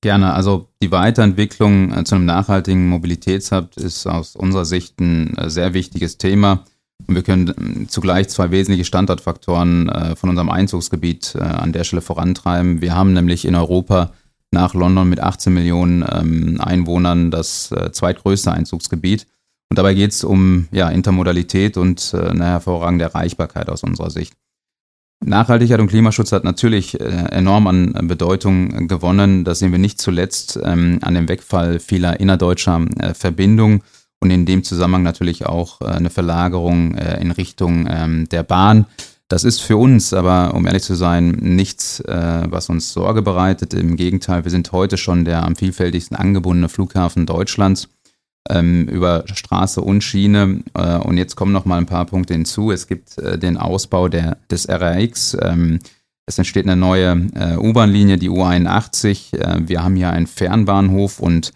Gerne. 0.00 0.32
Also 0.32 0.68
die 0.82 0.90
Weiterentwicklung 0.90 1.92
äh, 1.92 2.04
zu 2.04 2.16
einem 2.16 2.24
nachhaltigen 2.24 2.88
Mobilitätshub 2.88 3.76
ist 3.76 4.06
aus 4.06 4.34
unserer 4.34 4.64
Sicht 4.64 4.98
ein 5.00 5.36
äh, 5.36 5.48
sehr 5.48 5.74
wichtiges 5.74 6.18
Thema. 6.18 6.64
Und 7.06 7.14
wir 7.14 7.22
können 7.22 7.52
ähm, 7.58 7.88
zugleich 7.88 8.28
zwei 8.28 8.50
wesentliche 8.50 8.84
Standortfaktoren 8.84 9.88
äh, 9.88 10.16
von 10.16 10.30
unserem 10.30 10.50
Einzugsgebiet 10.50 11.34
äh, 11.34 11.40
an 11.40 11.72
der 11.72 11.84
Stelle 11.84 12.02
vorantreiben. 12.02 12.80
Wir 12.80 12.94
haben 12.94 13.12
nämlich 13.12 13.44
in 13.44 13.54
Europa 13.54 14.12
nach 14.50 14.74
London 14.74 15.08
mit 15.08 15.20
18 15.20 15.52
Millionen 15.52 16.04
ähm, 16.10 16.60
Einwohnern 16.60 17.30
das 17.30 17.72
äh, 17.72 17.90
zweitgrößte 17.92 18.52
Einzugsgebiet. 18.52 19.26
Und 19.70 19.78
dabei 19.78 19.94
geht 19.94 20.12
es 20.12 20.22
um 20.22 20.68
ja, 20.70 20.90
Intermodalität 20.90 21.78
und 21.78 22.14
eine 22.14 22.44
hervorragende 22.44 23.06
Erreichbarkeit 23.06 23.70
aus 23.70 23.82
unserer 23.82 24.10
Sicht. 24.10 24.34
Nachhaltigkeit 25.24 25.80
und 25.80 25.86
Klimaschutz 25.86 26.30
hat 26.32 26.44
natürlich 26.44 27.00
enorm 27.00 27.66
an 27.68 27.92
Bedeutung 28.06 28.86
gewonnen. 28.86 29.44
Das 29.44 29.60
sehen 29.60 29.72
wir 29.72 29.78
nicht 29.78 29.98
zuletzt 29.98 30.60
ähm, 30.62 30.98
an 31.00 31.14
dem 31.14 31.26
Wegfall 31.26 31.78
vieler 31.78 32.20
innerdeutscher 32.20 32.84
Verbindungen 33.14 33.82
und 34.22 34.30
in 34.30 34.46
dem 34.46 34.62
Zusammenhang 34.62 35.02
natürlich 35.02 35.46
auch 35.46 35.80
äh, 35.80 35.86
eine 35.86 36.08
Verlagerung 36.08 36.94
äh, 36.94 37.20
in 37.20 37.32
Richtung 37.32 37.88
ähm, 37.90 38.28
der 38.28 38.44
Bahn. 38.44 38.86
Das 39.26 39.42
ist 39.42 39.60
für 39.60 39.76
uns 39.76 40.14
aber, 40.14 40.54
um 40.54 40.64
ehrlich 40.64 40.84
zu 40.84 40.94
sein, 40.94 41.30
nichts, 41.30 41.98
äh, 41.98 42.44
was 42.46 42.68
uns 42.68 42.92
Sorge 42.92 43.22
bereitet. 43.22 43.74
Im 43.74 43.96
Gegenteil, 43.96 44.44
wir 44.44 44.52
sind 44.52 44.70
heute 44.70 44.96
schon 44.96 45.24
der 45.24 45.42
am 45.44 45.56
vielfältigsten 45.56 46.16
angebundene 46.16 46.68
Flughafen 46.68 47.26
Deutschlands 47.26 47.88
ähm, 48.48 48.86
über 48.86 49.24
Straße 49.26 49.80
und 49.80 50.02
Schiene. 50.02 50.62
und 50.72 51.16
jetzt 51.16 51.34
kommen 51.34 51.52
noch 51.52 51.64
mal 51.64 51.78
ein 51.78 51.86
paar 51.86 52.06
Punkte 52.06 52.34
hinzu. 52.34 52.70
Es 52.70 52.86
gibt 52.86 53.16
den 53.18 53.56
Ausbau 53.56 54.08
der, 54.08 54.36
des 54.50 54.68
RRX. 54.68 55.36
Ähm, 55.42 55.80
es 56.26 56.38
entsteht 56.38 56.66
eine 56.66 56.76
neue 56.76 57.26
U-Bahn-Linie, 57.58 58.18
die 58.18 58.30
U81. 58.30 59.66
wir 59.66 59.82
haben 59.82 59.96
hier 59.96 60.10
einen 60.10 60.28
Fernbahnhof 60.28 61.18
und 61.18 61.52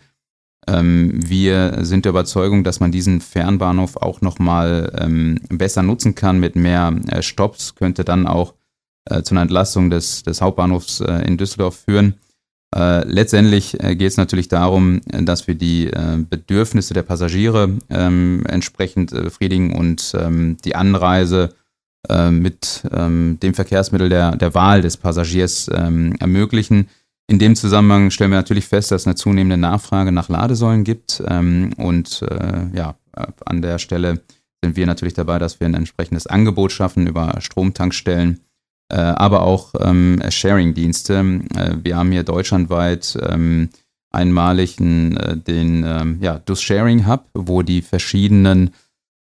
wir 0.68 1.78
sind 1.82 2.04
der 2.04 2.10
Überzeugung, 2.10 2.64
dass 2.64 2.80
man 2.80 2.90
diesen 2.90 3.20
Fernbahnhof 3.20 3.96
auch 3.98 4.20
nochmal 4.20 4.92
ähm, 5.00 5.38
besser 5.48 5.84
nutzen 5.84 6.16
kann 6.16 6.40
mit 6.40 6.56
mehr 6.56 6.92
äh, 7.06 7.22
Stops, 7.22 7.76
könnte 7.76 8.04
dann 8.04 8.26
auch 8.26 8.54
äh, 9.08 9.22
zu 9.22 9.34
einer 9.34 9.42
Entlastung 9.42 9.90
des, 9.90 10.24
des 10.24 10.40
Hauptbahnhofs 10.40 11.00
äh, 11.00 11.22
in 11.26 11.36
Düsseldorf 11.36 11.84
führen. 11.84 12.14
Äh, 12.74 13.06
letztendlich 13.06 13.82
äh, 13.82 13.94
geht 13.94 14.08
es 14.10 14.16
natürlich 14.16 14.48
darum, 14.48 15.00
dass 15.06 15.46
wir 15.46 15.54
die 15.54 15.86
äh, 15.86 16.18
Bedürfnisse 16.28 16.94
der 16.94 17.04
Passagiere 17.04 17.78
ähm, 17.88 18.44
entsprechend 18.48 19.12
befriedigen 19.12 19.74
und 19.74 20.12
ähm, 20.18 20.56
die 20.64 20.74
Anreise 20.74 21.54
mit 22.08 22.84
ähm, 22.92 23.38
dem 23.42 23.52
Verkehrsmittel 23.52 24.08
der, 24.08 24.36
der 24.36 24.54
Wahl 24.54 24.80
des 24.80 24.96
Passagiers 24.96 25.68
ähm, 25.74 26.14
ermöglichen. 26.20 26.86
In 27.28 27.38
dem 27.40 27.56
Zusammenhang 27.56 28.10
stellen 28.10 28.30
wir 28.30 28.38
natürlich 28.38 28.66
fest, 28.66 28.92
dass 28.92 29.02
es 29.02 29.06
eine 29.06 29.16
zunehmende 29.16 29.56
Nachfrage 29.56 30.12
nach 30.12 30.28
Ladesäulen 30.28 30.84
gibt. 30.84 31.22
Ähm, 31.26 31.72
und 31.76 32.22
äh, 32.22 32.66
ja, 32.72 32.94
an 33.44 33.62
der 33.62 33.78
Stelle 33.78 34.20
sind 34.62 34.76
wir 34.76 34.86
natürlich 34.86 35.14
dabei, 35.14 35.38
dass 35.38 35.58
wir 35.58 35.66
ein 35.66 35.74
entsprechendes 35.74 36.26
Angebot 36.26 36.70
schaffen 36.70 37.06
über 37.06 37.34
Stromtankstellen, 37.40 38.40
äh, 38.90 38.96
aber 38.96 39.42
auch 39.42 39.74
ähm, 39.80 40.22
Sharing-Dienste. 40.28 41.40
Äh, 41.56 41.76
wir 41.82 41.96
haben 41.96 42.12
hier 42.12 42.22
deutschlandweit 42.22 43.18
ähm, 43.28 43.70
einmalig 44.12 44.80
äh, 44.80 45.36
den 45.36 45.84
ähm, 45.84 46.18
ja, 46.20 46.38
Dus 46.38 46.62
Sharing 46.62 47.08
Hub, 47.08 47.24
wo 47.34 47.62
die 47.62 47.82
verschiedenen 47.82 48.70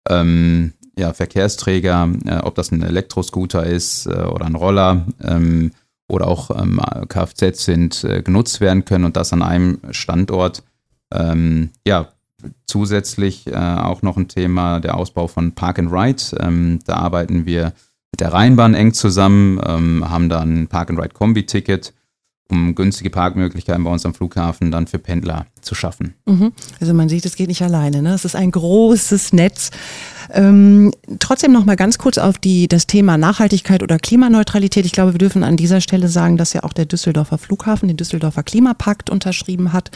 ähm, 0.09 0.73
ja, 0.99 1.13
Verkehrsträger, 1.13 2.11
äh, 2.25 2.39
ob 2.39 2.55
das 2.55 2.73
ein 2.73 2.83
Elektroscooter 2.83 3.65
ist 3.65 4.07
äh, 4.07 4.23
oder 4.25 4.47
ein 4.47 4.55
Roller, 4.55 5.07
ähm, 5.23 5.73
oder 6.11 6.29
auch 6.29 6.51
ähm, 6.51 6.81
Kfz 7.09 7.65
sind, 7.65 8.05
äh, 8.05 8.23
genutzt 8.23 8.61
werden 8.61 8.85
können 8.85 9.05
und 9.05 9.17
das 9.17 9.33
an 9.33 9.43
einem 9.43 9.79
Standort. 9.91 10.63
Ähm, 11.13 11.71
ja, 11.87 12.09
zusätzlich 12.67 13.47
äh, 13.47 13.55
auch 13.55 14.03
noch 14.03 14.17
ein 14.17 14.29
Thema 14.29 14.81
der 14.81 14.97
Ausbau 14.97 15.27
von 15.27 15.53
Park 15.53 15.79
and 15.79 15.93
Ride. 15.93 16.23
Ähm, 16.39 16.81
da 16.87 16.97
arbeiten 16.97 17.47
wir 17.47 17.73
mit 18.13 18.21
der 18.21 18.33
Rheinbahn 18.33 18.75
eng 18.75 18.93
zusammen, 18.93 19.61
ähm, 19.65 20.09
haben 20.09 20.29
da 20.29 20.41
ein 20.41 20.69
Park 20.69 20.91
and 20.91 20.99
Ride 20.99 21.15
Kombi-Ticket 21.15 21.93
um 22.51 22.75
günstige 22.75 23.11
Parkmöglichkeiten 23.11 23.85
bei 23.85 23.91
uns 23.91 24.05
am 24.05 24.15
Flughafen 24.15 24.71
dann 24.71 24.87
für 24.87 24.99
Pendler 24.99 25.47
zu 25.61 25.75
schaffen. 25.75 26.15
Mhm. 26.27 26.53
Also 26.81 26.95
man 26.95 27.09
sieht, 27.09 27.25
es 27.25 27.37
geht 27.37 27.49
nicht 27.49 27.63
alleine. 27.63 28.03
Ne? 28.03 28.13
Es 28.15 28.25
ist 28.25 28.37
ein 28.37 28.51
großes 28.51 29.33
Netz. 29.33 29.71
Ähm, 30.33 30.93
trotzdem 31.19 31.53
noch 31.53 31.65
mal 31.65 31.77
ganz 31.77 31.99
kurz 31.99 32.19
auf 32.19 32.39
die, 32.39 32.69
das 32.69 32.87
Thema 32.87 33.17
Nachhaltigkeit 33.17 33.83
oder 33.83 33.99
Klimaneutralität. 33.99 34.87
Ich 34.87 34.93
glaube, 34.93 35.15
wir 35.15 35.19
dürfen 35.19 35.43
an 35.43 35.57
dieser 35.57 35.81
Stelle 35.81 36.09
sagen, 36.09 36.37
dass 36.37 36.53
ja 36.53 36.63
auch 36.63 36.73
der 36.73 36.87
Düsseldorfer 36.87 37.39
Flughafen 37.39 37.89
den 37.89 37.97
Düsseldorfer 37.97 38.43
Klimapakt 38.43 39.11
unterschrieben 39.11 39.73
hat 39.73 39.91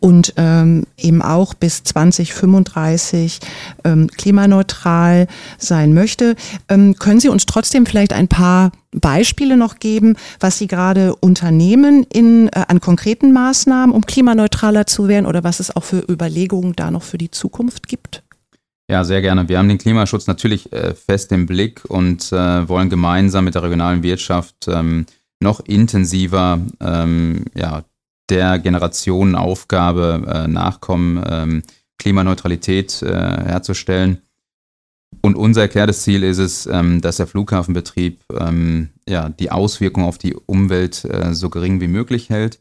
und 0.00 0.34
ähm, 0.36 0.84
eben 0.96 1.22
auch 1.22 1.54
bis 1.54 1.84
2035 1.84 3.40
ähm, 3.84 4.08
klimaneutral 4.08 5.26
sein 5.58 5.94
möchte. 5.94 6.36
Ähm, 6.68 6.96
können 6.96 7.20
Sie 7.20 7.28
uns 7.28 7.46
trotzdem 7.46 7.86
vielleicht 7.86 8.12
ein 8.12 8.28
paar 8.28 8.72
Beispiele 8.92 9.56
noch 9.56 9.78
geben, 9.78 10.16
was 10.38 10.58
Sie 10.58 10.66
gerade 10.66 11.16
unternehmen 11.16 12.04
in, 12.12 12.48
äh, 12.48 12.64
an 12.68 12.80
konkreten 12.80 13.32
Maßnahmen, 13.32 13.94
um 13.94 14.02
klimaneutraler 14.02 14.86
zu 14.86 15.08
werden 15.08 15.26
oder 15.26 15.44
was 15.44 15.60
es 15.60 15.74
auch 15.74 15.84
für 15.84 16.04
Überlegungen 16.08 16.74
da 16.76 16.90
noch 16.90 17.02
für 17.02 17.18
die 17.18 17.30
Zukunft 17.30 17.88
gibt? 17.88 18.22
Ja, 18.90 19.04
sehr 19.04 19.22
gerne. 19.22 19.48
Wir 19.48 19.58
haben 19.58 19.68
den 19.68 19.78
Klimaschutz 19.78 20.26
natürlich 20.26 20.72
äh, 20.72 20.94
fest 20.94 21.32
im 21.32 21.46
Blick 21.46 21.84
und 21.88 22.32
äh, 22.32 22.68
wollen 22.68 22.90
gemeinsam 22.90 23.44
mit 23.44 23.54
der 23.54 23.62
regionalen 23.62 24.02
Wirtschaft 24.02 24.66
ähm, 24.68 25.06
noch 25.40 25.60
intensiver 25.60 26.60
ähm, 26.80 27.44
ja, 27.54 27.84
der 28.28 28.58
Generationenaufgabe 28.58 30.22
äh, 30.26 30.48
nachkommen, 30.48 31.22
ähm, 31.26 31.62
Klimaneutralität 31.98 33.02
äh, 33.02 33.08
herzustellen. 33.08 34.22
Und 35.20 35.36
unser 35.36 35.62
erklärtes 35.62 36.02
Ziel 36.02 36.22
ist 36.22 36.38
es, 36.38 36.66
ähm, 36.66 37.00
dass 37.00 37.18
der 37.18 37.26
Flughafenbetrieb 37.26 38.24
ähm, 38.32 38.88
ja, 39.08 39.28
die 39.28 39.50
Auswirkungen 39.50 40.06
auf 40.06 40.18
die 40.18 40.34
Umwelt 40.34 41.04
äh, 41.04 41.34
so 41.34 41.50
gering 41.50 41.80
wie 41.80 41.88
möglich 41.88 42.30
hält. 42.30 42.60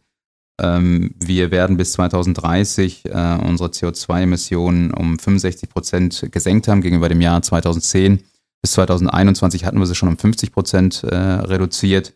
Ähm, 0.61 1.15
wir 1.19 1.49
werden 1.49 1.75
bis 1.75 1.93
2030 1.93 3.05
äh, 3.05 3.37
unsere 3.43 3.69
CO2-Emissionen 3.69 4.91
um 4.91 5.17
65 5.17 5.69
Prozent 5.69 6.27
gesenkt 6.31 6.67
haben 6.67 6.81
gegenüber 6.81 7.09
dem 7.09 7.21
Jahr 7.21 7.41
2010. 7.41 8.21
Bis 8.61 8.73
2021 8.73 9.65
hatten 9.65 9.79
wir 9.79 9.87
sie 9.87 9.95
schon 9.95 10.09
um 10.09 10.17
50 10.17 10.51
Prozent 10.51 11.03
äh, 11.03 11.15
reduziert. 11.15 12.13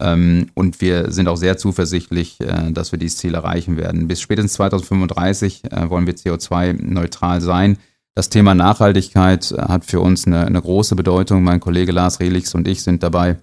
Ähm, 0.00 0.50
und 0.54 0.80
wir 0.80 1.12
sind 1.12 1.28
auch 1.28 1.36
sehr 1.36 1.56
zuversichtlich, 1.56 2.40
äh, 2.40 2.72
dass 2.72 2.90
wir 2.90 2.98
dieses 2.98 3.18
Ziel 3.18 3.34
erreichen 3.34 3.76
werden. 3.76 4.08
Bis 4.08 4.20
spätestens 4.20 4.54
2035 4.54 5.62
äh, 5.70 5.88
wollen 5.88 6.06
wir 6.06 6.14
CO2-neutral 6.14 7.40
sein. 7.40 7.78
Das 8.16 8.28
Thema 8.28 8.54
Nachhaltigkeit 8.54 9.54
hat 9.56 9.84
für 9.84 10.00
uns 10.00 10.26
eine, 10.26 10.46
eine, 10.46 10.60
große 10.60 10.96
Bedeutung. 10.96 11.44
Mein 11.44 11.60
Kollege 11.60 11.92
Lars 11.92 12.20
Relix 12.20 12.54
und 12.54 12.66
ich 12.66 12.82
sind 12.82 13.02
dabei, 13.02 13.36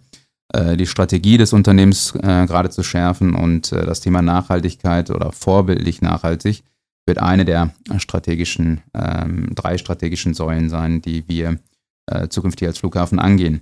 die 0.53 0.85
Strategie 0.85 1.37
des 1.37 1.53
Unternehmens 1.53 2.11
gerade 2.13 2.69
zu 2.69 2.83
schärfen. 2.83 3.35
Und 3.35 3.71
das 3.71 4.01
Thema 4.01 4.21
Nachhaltigkeit 4.21 5.09
oder 5.09 5.31
vorbildlich 5.31 6.01
nachhaltig 6.01 6.63
wird 7.05 7.19
eine 7.19 7.45
der 7.45 7.73
strategischen, 7.97 8.81
ähm, 8.93 9.55
drei 9.55 9.77
strategischen 9.77 10.33
Säulen 10.33 10.69
sein, 10.69 11.01
die 11.01 11.27
wir 11.29 11.59
zukünftig 12.29 12.67
als 12.67 12.79
Flughafen 12.79 13.19
angehen. 13.19 13.61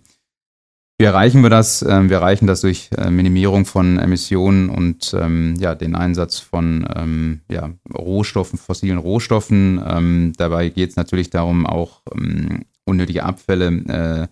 Wie 1.02 1.06
erreichen 1.06 1.42
wir 1.44 1.50
das? 1.50 1.82
Ähm, 1.82 2.10
wir 2.10 2.18
erreichen 2.18 2.46
das 2.46 2.60
durch 2.60 2.90
äh, 2.98 3.10
Minimierung 3.10 3.64
von 3.66 3.98
Emissionen 3.98 4.70
und 4.70 5.16
ähm, 5.18 5.56
ja, 5.58 5.74
den 5.74 5.96
Einsatz 5.96 6.40
von 6.40 6.86
ähm, 6.94 7.40
ja, 7.50 7.70
Rohstoffen, 7.94 8.60
fossilen 8.60 8.98
Rohstoffen. 8.98 9.82
Ähm, 9.88 10.34
dabei 10.36 10.68
geht 10.68 10.90
es 10.90 10.96
natürlich 10.98 11.30
darum, 11.30 11.66
auch 11.66 12.02
ähm, 12.14 12.66
unnötige 12.84 13.24
Abfälle 13.24 13.68
äh, 13.68 14.28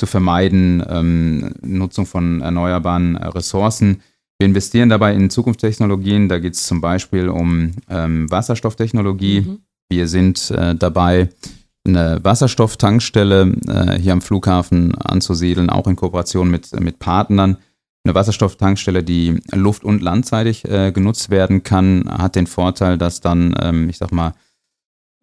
zu 0.00 0.06
vermeiden, 0.06 0.82
ähm, 0.88 1.54
Nutzung 1.60 2.06
von 2.06 2.40
erneuerbaren 2.40 3.16
äh, 3.16 3.26
Ressourcen. 3.28 4.00
Wir 4.38 4.46
investieren 4.46 4.88
dabei 4.88 5.14
in 5.14 5.28
Zukunftstechnologien. 5.28 6.30
Da 6.30 6.38
geht 6.38 6.54
es 6.54 6.66
zum 6.66 6.80
Beispiel 6.80 7.28
um 7.28 7.72
Wasserstofftechnologie. 7.86 9.42
Mhm. 9.42 9.58
Wir 9.90 10.08
sind 10.08 10.50
äh, 10.52 10.74
dabei, 10.74 11.28
eine 11.86 12.20
Wasserstofftankstelle 12.22 13.54
äh, 13.68 13.98
hier 13.98 14.12
am 14.12 14.22
Flughafen 14.22 14.94
anzusiedeln, 14.94 15.68
auch 15.68 15.86
in 15.86 15.96
Kooperation 15.96 16.50
mit, 16.50 16.78
mit 16.80 16.98
Partnern. 16.98 17.58
Eine 18.04 18.14
Wasserstofftankstelle, 18.14 19.02
die 19.02 19.40
luft- 19.52 19.84
und 19.84 20.00
landseitig 20.00 20.64
äh, 20.64 20.90
genutzt 20.92 21.28
werden 21.28 21.62
kann, 21.62 22.08
hat 22.08 22.34
den 22.34 22.46
Vorteil, 22.46 22.96
dass 22.96 23.20
dann, 23.20 23.54
ähm, 23.60 23.90
ich 23.90 23.98
sag 23.98 24.12
mal, 24.12 24.32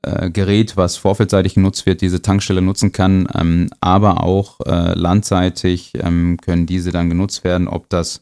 äh, 0.03 0.29
Gerät, 0.29 0.77
was 0.77 0.97
vorfeldseitig 0.97 1.55
genutzt 1.55 1.85
wird, 1.85 2.01
diese 2.01 2.21
Tankstelle 2.21 2.61
nutzen 2.61 2.91
kann, 2.91 3.27
ähm, 3.33 3.69
aber 3.81 4.23
auch 4.23 4.59
äh, 4.65 4.93
landseitig 4.93 5.93
ähm, 5.99 6.37
können 6.41 6.65
diese 6.65 6.91
dann 6.91 7.09
genutzt 7.09 7.43
werden, 7.43 7.67
ob 7.67 7.89
das 7.89 8.21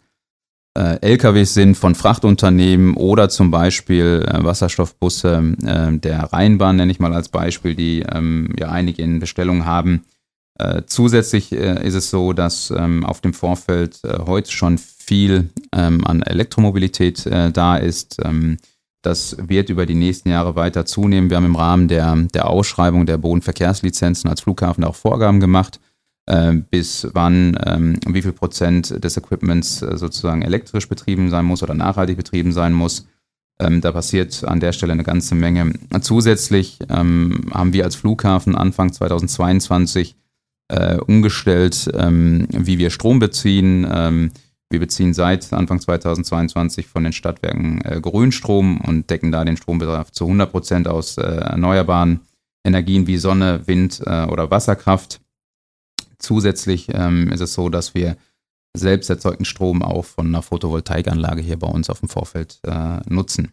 äh, 0.78 1.00
LKWs 1.02 1.54
sind 1.54 1.76
von 1.76 1.96
Frachtunternehmen 1.96 2.96
oder 2.96 3.30
zum 3.30 3.50
Beispiel 3.50 4.26
äh, 4.28 4.44
Wasserstoffbusse 4.44 5.56
äh, 5.66 5.98
der 5.98 6.34
Rheinbahn, 6.34 6.76
nenne 6.76 6.92
ich 6.92 7.00
mal 7.00 7.14
als 7.14 7.30
Beispiel, 7.30 7.76
die 7.76 8.02
ähm, 8.02 8.54
ja 8.60 8.70
einige 8.70 9.02
in 9.02 9.20
Bestellung 9.20 9.66
haben. 9.66 10.06
Äh, 10.58 10.84
zusätzlich 10.86 11.52
äh, 11.52 11.86
ist 11.86 11.96
es 11.96 12.10
so, 12.10 12.34
dass 12.34 12.72
ähm, 12.72 13.06
auf 13.06 13.22
dem 13.22 13.34
Vorfeld 13.34 14.00
äh, 14.04 14.20
heute 14.26 14.52
schon 14.52 14.78
viel 14.78 15.50
ähm, 15.74 16.06
an 16.06 16.22
Elektromobilität 16.24 17.26
da 17.26 17.78
ist. 17.78 18.18
Ähm, 19.06 19.12
das 19.12 19.38
wird 19.40 19.70
über 19.70 19.86
die 19.86 19.96
nächsten 19.96 20.30
Jahre 20.30 20.56
weiter 20.56 20.86
zunehmen. 20.86 21.30
Wir 21.30 21.38
haben 21.38 21.46
im 21.46 21.56
Rahmen 21.56 21.88
der, 21.88 22.16
der 22.34 22.50
Ausschreibung 22.50 23.06
der 23.06 23.18
Bodenverkehrslizenzen 23.18 24.30
als 24.30 24.42
Flughafen 24.42 24.84
auch 24.84 24.96
Vorgaben 24.96 25.40
gemacht 25.40 25.80
äh, 26.28 26.54
bis 26.54 27.08
wann, 27.14 27.58
ähm, 27.66 28.00
wie 28.08 28.22
viel 28.22 28.34
Prozent 28.34 29.04
des 29.04 29.18
Equipments 29.18 29.82
äh, 29.82 29.98
sozusagen 29.98 30.42
elektrisch 30.42 30.90
betrieben 30.90 31.30
sein 31.30 31.46
muss 31.46 31.64
oder 31.64 31.74
nachhaltig 31.74 32.18
betrieben 32.18 32.52
sein 32.52 32.74
muss. 32.74 33.08
Ähm, 33.60 33.80
da 33.80 33.92
passiert 33.92 34.44
an 34.44 34.60
der 34.60 34.74
Stelle 34.74 34.94
eine 34.94 35.04
ganze 35.04 35.36
Menge. 35.36 35.74
Zusätzlich 36.02 36.80
ähm, 36.90 37.46
haben 37.54 37.74
wir 37.74 37.86
als 37.86 37.96
Flughafen 37.96 38.56
Anfang 38.56 38.92
2022 38.92 40.16
äh, 40.68 40.98
umgestellt, 40.98 41.90
ähm, 41.94 42.48
wie 42.50 42.80
wir 42.80 42.90
Strom 42.90 43.20
beziehen. 43.20 44.32
Wir 44.70 44.80
beziehen 44.80 45.14
seit 45.14 45.54
Anfang 45.54 45.80
2022 45.80 46.88
von 46.88 47.04
den 47.04 47.14
Stadtwerken 47.14 47.82
äh, 47.86 48.00
Grünstrom 48.02 48.82
und 48.82 49.10
decken 49.10 49.32
da 49.32 49.46
den 49.46 49.58
Strombedarf 49.58 50.12
zu 50.12 50.26
100 50.26 50.52
Prozent 50.52 50.88
aus 50.88 51.18
äh, 51.18 51.22
erneuerbaren 51.22 52.22
Energien 52.66 53.06
wie 53.08 53.18
Sonne, 53.18 53.68
Wind 53.68 54.02
äh, 54.06 54.26
oder 54.26 54.50
Wasserkraft. 54.50 55.22
Zusätzlich 56.18 56.88
ähm, 56.92 57.32
ist 57.32 57.42
es 57.42 57.54
so, 57.54 57.70
dass 57.70 57.94
wir 57.94 58.18
selbst 58.76 59.10
erzeugten 59.10 59.46
Strom 59.46 59.82
auch 59.82 60.06
von 60.06 60.28
einer 60.28 60.42
Photovoltaikanlage 60.42 61.42
hier 61.42 61.60
bei 61.60 61.68
uns 61.68 61.90
auf 61.90 62.00
dem 62.00 62.10
Vorfeld 62.10 62.60
äh, 62.64 63.00
nutzen. 63.08 63.52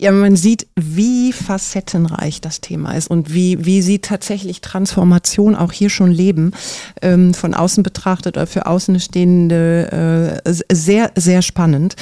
Ja, 0.00 0.12
man 0.12 0.34
sieht, 0.34 0.66
wie 0.76 1.30
facettenreich 1.30 2.40
das 2.40 2.62
Thema 2.62 2.92
ist 2.92 3.10
und 3.10 3.34
wie, 3.34 3.66
wie 3.66 3.82
sie 3.82 3.98
tatsächlich 3.98 4.62
Transformation 4.62 5.54
auch 5.54 5.72
hier 5.72 5.90
schon 5.90 6.10
leben. 6.10 6.52
Ähm, 7.02 7.34
von 7.34 7.52
außen 7.52 7.82
betrachtet 7.82 8.38
oder 8.38 8.46
für 8.46 8.64
Außenstehende 8.64 10.40
äh, 10.42 10.74
sehr, 10.74 11.12
sehr 11.16 11.42
spannend. 11.42 11.96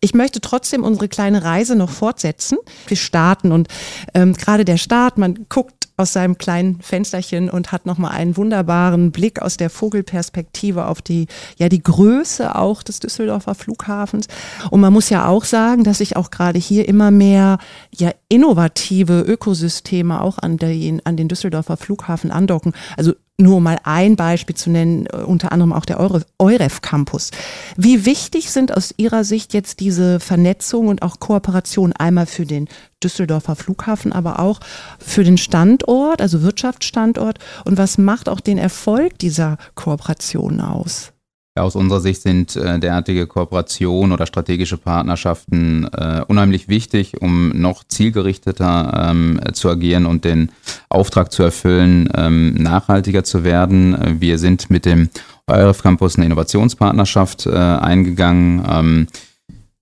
Ich 0.00 0.14
möchte 0.14 0.40
trotzdem 0.40 0.82
unsere 0.82 1.06
kleine 1.06 1.44
Reise 1.44 1.76
noch 1.76 1.90
fortsetzen. 1.90 2.58
Wir 2.88 2.96
starten 2.96 3.52
und 3.52 3.68
ähm, 4.14 4.32
gerade 4.32 4.64
der 4.64 4.76
Start, 4.76 5.16
man 5.16 5.46
guckt 5.48 5.83
aus 5.96 6.12
seinem 6.12 6.38
kleinen 6.38 6.80
Fensterchen 6.80 7.48
und 7.48 7.70
hat 7.70 7.86
nochmal 7.86 8.12
einen 8.12 8.36
wunderbaren 8.36 9.12
Blick 9.12 9.40
aus 9.40 9.56
der 9.56 9.70
Vogelperspektive 9.70 10.86
auf 10.86 11.02
die, 11.02 11.26
ja, 11.56 11.68
die 11.68 11.82
Größe 11.82 12.56
auch 12.56 12.82
des 12.82 12.98
Düsseldorfer 12.98 13.54
Flughafens. 13.54 14.26
Und 14.70 14.80
man 14.80 14.92
muss 14.92 15.10
ja 15.10 15.26
auch 15.26 15.44
sagen, 15.44 15.84
dass 15.84 15.98
sich 15.98 16.16
auch 16.16 16.30
gerade 16.30 16.58
hier 16.58 16.88
immer 16.88 17.10
mehr, 17.10 17.58
ja, 17.92 18.10
innovative 18.28 19.20
Ökosysteme 19.20 20.20
auch 20.20 20.38
an 20.38 20.56
den, 20.56 21.04
an 21.06 21.16
den 21.16 21.28
Düsseldorfer 21.28 21.76
Flughafen 21.76 22.32
andocken. 22.32 22.72
Also 22.96 23.12
nur 23.36 23.60
mal 23.60 23.78
ein 23.84 24.16
Beispiel 24.16 24.54
zu 24.54 24.70
nennen, 24.70 25.06
äh, 25.06 25.16
unter 25.16 25.52
anderem 25.52 25.72
auch 25.72 25.84
der 25.84 25.98
Euref 26.38 26.80
Campus. 26.82 27.30
Wie 27.76 28.06
wichtig 28.06 28.50
sind 28.50 28.76
aus 28.76 28.94
Ihrer 28.96 29.24
Sicht 29.24 29.54
jetzt 29.54 29.80
diese 29.80 30.20
Vernetzung 30.20 30.88
und 30.88 31.02
auch 31.02 31.20
Kooperation 31.20 31.92
einmal 31.92 32.26
für 32.26 32.46
den 32.46 32.68
Düsseldorfer 33.02 33.56
Flughafen, 33.56 34.12
aber 34.12 34.38
auch 34.38 34.60
für 34.98 35.24
den 35.24 35.38
Standort, 35.38 36.20
also 36.22 36.42
Wirtschaftsstandort? 36.42 37.38
Und 37.64 37.76
was 37.76 37.98
macht 37.98 38.28
auch 38.28 38.40
den 38.40 38.58
Erfolg 38.58 39.18
dieser 39.18 39.58
Kooperation 39.74 40.60
aus? 40.60 41.13
Aus 41.56 41.76
unserer 41.76 42.00
Sicht 42.00 42.22
sind 42.22 42.56
äh, 42.56 42.80
derartige 42.80 43.28
Kooperationen 43.28 44.12
oder 44.12 44.26
strategische 44.26 44.76
Partnerschaften 44.76 45.84
äh, 45.92 46.22
unheimlich 46.26 46.68
wichtig, 46.68 47.22
um 47.22 47.50
noch 47.50 47.84
zielgerichteter 47.84 49.10
ähm, 49.10 49.40
zu 49.52 49.70
agieren 49.70 50.06
und 50.06 50.24
den 50.24 50.50
Auftrag 50.88 51.30
zu 51.30 51.44
erfüllen, 51.44 52.08
ähm, 52.16 52.54
nachhaltiger 52.54 53.22
zu 53.22 53.44
werden. 53.44 54.20
Wir 54.20 54.38
sind 54.38 54.68
mit 54.68 54.84
dem 54.84 55.10
EUREF 55.46 55.82
Campus 55.82 56.16
eine 56.16 56.26
Innovationspartnerschaft 56.26 57.46
äh, 57.46 57.50
eingegangen. 57.52 58.64
Ähm, 58.68 59.06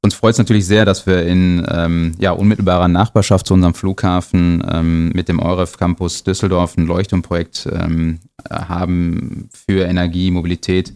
uns 0.04 0.14
freut 0.14 0.32
es 0.32 0.38
natürlich 0.38 0.66
sehr, 0.66 0.84
dass 0.84 1.06
wir 1.06 1.24
in 1.24 1.64
ähm, 1.70 2.12
ja, 2.18 2.32
unmittelbarer 2.32 2.88
Nachbarschaft 2.88 3.46
zu 3.46 3.54
unserem 3.54 3.72
Flughafen 3.72 4.62
ähm, 4.70 5.08
mit 5.14 5.28
dem 5.28 5.40
EUREF 5.40 5.78
Campus 5.78 6.22
Düsseldorf 6.22 6.76
ein 6.76 6.86
Leuchtturmprojekt 6.86 7.66
ähm, 7.72 8.18
haben 8.50 9.48
für 9.52 9.86
Energie, 9.86 10.30
Mobilität 10.30 10.92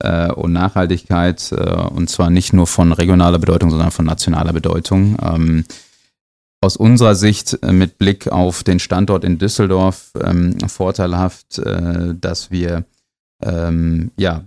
äh, 0.00 0.30
und 0.30 0.52
Nachhaltigkeit 0.52 1.52
äh, 1.52 1.56
und 1.56 2.08
zwar 2.08 2.30
nicht 2.30 2.52
nur 2.52 2.66
von 2.66 2.92
regionaler 2.92 3.38
Bedeutung, 3.38 3.70
sondern 3.70 3.90
von 3.90 4.06
nationaler 4.06 4.52
Bedeutung. 4.52 5.16
Ähm, 5.22 5.64
aus 6.60 6.76
unserer 6.76 7.14
Sicht 7.14 7.58
äh, 7.62 7.72
mit 7.72 7.98
Blick 7.98 8.28
auf 8.28 8.64
den 8.64 8.80
Standort 8.80 9.24
in 9.24 9.38
Düsseldorf 9.38 10.12
ähm, 10.22 10.58
vorteilhaft, 10.68 11.58
äh, 11.58 12.14
dass 12.14 12.50
wir 12.50 12.84
ähm, 13.42 14.10
ja 14.16 14.44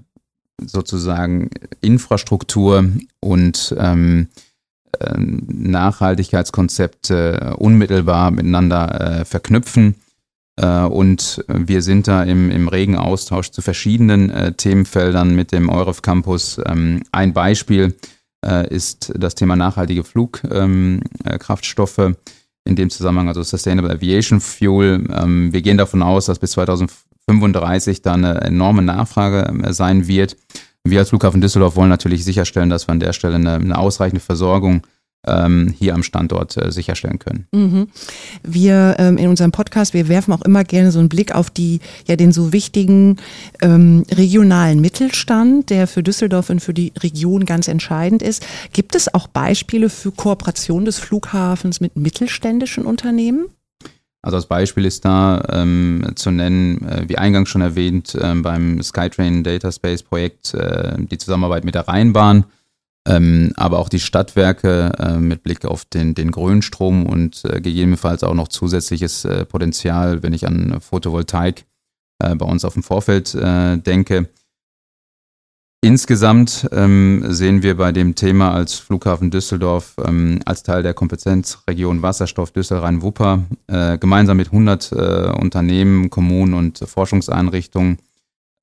sozusagen 0.63 1.49
Infrastruktur 1.81 2.85
und 3.19 3.75
ähm, 3.77 4.27
ähm 4.99 5.43
Nachhaltigkeitskonzepte 5.47 7.55
unmittelbar 7.57 8.31
miteinander 8.31 9.21
äh, 9.21 9.25
verknüpfen 9.25 9.95
äh, 9.95 10.10
und 10.59 11.43
wir 11.47 11.81
sind 11.81 12.07
da 12.07 12.23
im, 12.23 12.51
im 12.51 12.67
regen 12.67 12.97
Austausch 12.97 13.51
zu 13.51 13.61
verschiedenen 13.61 14.29
äh, 14.29 14.53
Themenfeldern 14.53 15.33
mit 15.35 15.51
dem 15.51 15.69
EUREF 15.69 16.01
Campus. 16.01 16.59
Ähm, 16.65 17.03
ein 17.11 17.33
Beispiel 17.33 17.95
äh, 18.45 18.67
ist 18.73 19.13
das 19.15 19.35
Thema 19.35 19.55
nachhaltige 19.55 20.03
Flugkraftstoffe. 20.03 21.97
Ähm, 21.99 22.15
in 22.63 22.75
dem 22.75 22.89
Zusammenhang, 22.89 23.27
also 23.27 23.41
Sustainable 23.41 23.91
Aviation 23.91 24.39
Fuel. 24.39 25.07
Ähm, 25.11 25.51
wir 25.51 25.61
gehen 25.61 25.77
davon 25.77 26.03
aus, 26.03 26.27
dass 26.27 26.39
bis 26.39 26.51
2035 26.51 28.01
da 28.01 28.13
eine 28.13 28.41
enorme 28.41 28.81
Nachfrage 28.81 29.51
äh, 29.63 29.73
sein 29.73 30.07
wird. 30.07 30.37
Wir 30.83 30.99
als 30.99 31.09
Flughafen 31.09 31.41
Düsseldorf 31.41 31.75
wollen 31.75 31.89
natürlich 31.89 32.23
sicherstellen, 32.23 32.69
dass 32.69 32.87
wir 32.87 32.93
an 32.93 32.99
der 32.99 33.13
Stelle 33.13 33.35
eine, 33.35 33.55
eine 33.55 33.77
ausreichende 33.77 34.21
Versorgung 34.21 34.75
ähm, 34.75 34.81
hier 35.23 35.93
am 35.93 36.01
Standort 36.01 36.57
äh, 36.57 36.71
sicherstellen 36.71 37.19
können. 37.19 37.45
Mhm. 37.51 37.87
Wir 38.41 38.95
ähm, 38.97 39.17
in 39.17 39.27
unserem 39.27 39.51
Podcast, 39.51 39.93
wir 39.93 40.07
werfen 40.07 40.33
auch 40.33 40.41
immer 40.41 40.63
gerne 40.63 40.91
so 40.91 40.97
einen 40.97 41.09
Blick 41.09 41.35
auf 41.35 41.51
die, 41.51 41.79
ja, 42.07 42.15
den 42.15 42.31
so 42.31 42.53
wichtigen 42.53 43.17
ähm, 43.61 44.03
regionalen 44.11 44.81
Mittelstand, 44.81 45.69
der 45.69 45.85
für 45.85 46.01
Düsseldorf 46.01 46.49
und 46.49 46.59
für 46.59 46.73
die 46.73 46.91
Region 47.03 47.45
ganz 47.45 47.67
entscheidend 47.67 48.23
ist. 48.23 48.43
Gibt 48.73 48.95
es 48.95 49.13
auch 49.13 49.27
Beispiele 49.27 49.89
für 49.89 50.11
Kooperation 50.11 50.85
des 50.85 50.97
Flughafens 50.97 51.81
mit 51.81 51.95
mittelständischen 51.95 52.85
Unternehmen? 52.85 53.45
Also 54.23 54.37
als 54.37 54.45
Beispiel 54.45 54.85
ist 54.85 55.03
da 55.03 55.43
ähm, 55.49 56.13
zu 56.15 56.29
nennen, 56.29 56.87
äh, 56.87 57.05
wie 57.07 57.17
eingangs 57.17 57.49
schon 57.49 57.61
erwähnt, 57.61 58.13
äh, 58.15 58.35
beim 58.35 58.81
Skytrain 58.81 59.43
Data 59.43 59.71
Space 59.71 60.03
Projekt 60.03 60.53
äh, 60.53 60.95
die 60.97 61.17
Zusammenarbeit 61.17 61.65
mit 61.65 61.73
der 61.73 61.87
Rheinbahn, 61.87 62.45
ähm, 63.07 63.53
aber 63.55 63.79
auch 63.79 63.89
die 63.89 63.99
Stadtwerke 63.99 64.91
äh, 64.99 65.17
mit 65.17 65.43
Blick 65.43 65.65
auf 65.65 65.85
den, 65.85 66.13
den 66.13 66.31
Grünstrom 66.31 67.05
und 67.05 67.43
äh, 67.45 67.61
gegebenenfalls 67.61 68.23
auch 68.23 68.35
noch 68.35 68.47
zusätzliches 68.47 69.25
äh, 69.25 69.45
Potenzial, 69.45 70.23
wenn 70.23 70.33
ich 70.33 70.47
an 70.47 70.79
Photovoltaik 70.79 71.65
bei 72.19 72.45
uns 72.45 72.65
auf 72.65 72.73
dem 72.75 72.83
Vorfeld 72.83 73.33
denke. 73.33 74.29
Insgesamt 75.83 76.69
ähm, 76.71 77.23
sehen 77.29 77.63
wir 77.63 77.75
bei 77.75 77.91
dem 77.91 78.13
Thema 78.13 78.53
als 78.53 78.75
Flughafen 78.75 79.31
Düsseldorf 79.31 79.95
ähm, 80.05 80.39
als 80.45 80.61
Teil 80.61 80.83
der 80.83 80.93
Kompetenzregion 80.93 82.03
Wasserstoff 82.03 82.51
Düsseldorf-Wupper 82.51 83.45
äh, 83.65 83.97
gemeinsam 83.97 84.37
mit 84.37 84.49
100 84.49 84.91
äh, 84.91 84.95
Unternehmen, 85.39 86.11
Kommunen 86.11 86.53
und 86.53 86.77
Forschungseinrichtungen 86.77 87.97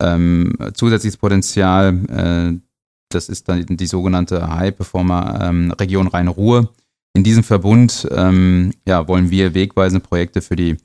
ähm, 0.01 0.57
zusätzliches 0.75 1.17
Potenzial. 1.17 2.61
Äh, 2.63 2.68
das 3.09 3.29
ist 3.29 3.49
dann 3.49 3.65
die 3.67 3.87
sogenannte 3.87 4.55
High 4.55 4.77
Performer 4.77 5.41
ähm, 5.43 5.73
Region 5.73 6.09
Rhein-Ruhr. 6.09 6.73
In 7.15 7.25
diesem 7.25 7.43
Verbund 7.43 8.07
ähm, 8.11 8.73
ja, 8.87 9.09
wollen 9.09 9.31
wir 9.31 9.55
wegweisende 9.55 10.07
Projekte 10.07 10.41
für 10.41 10.57
die 10.57 10.77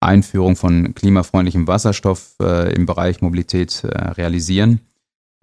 Einführung 0.00 0.56
von 0.56 0.94
klimafreundlichem 0.94 1.66
Wasserstoff 1.66 2.34
äh, 2.40 2.72
im 2.74 2.86
Bereich 2.86 3.20
Mobilität 3.20 3.84
äh, 3.84 3.88
realisieren. 3.88 4.80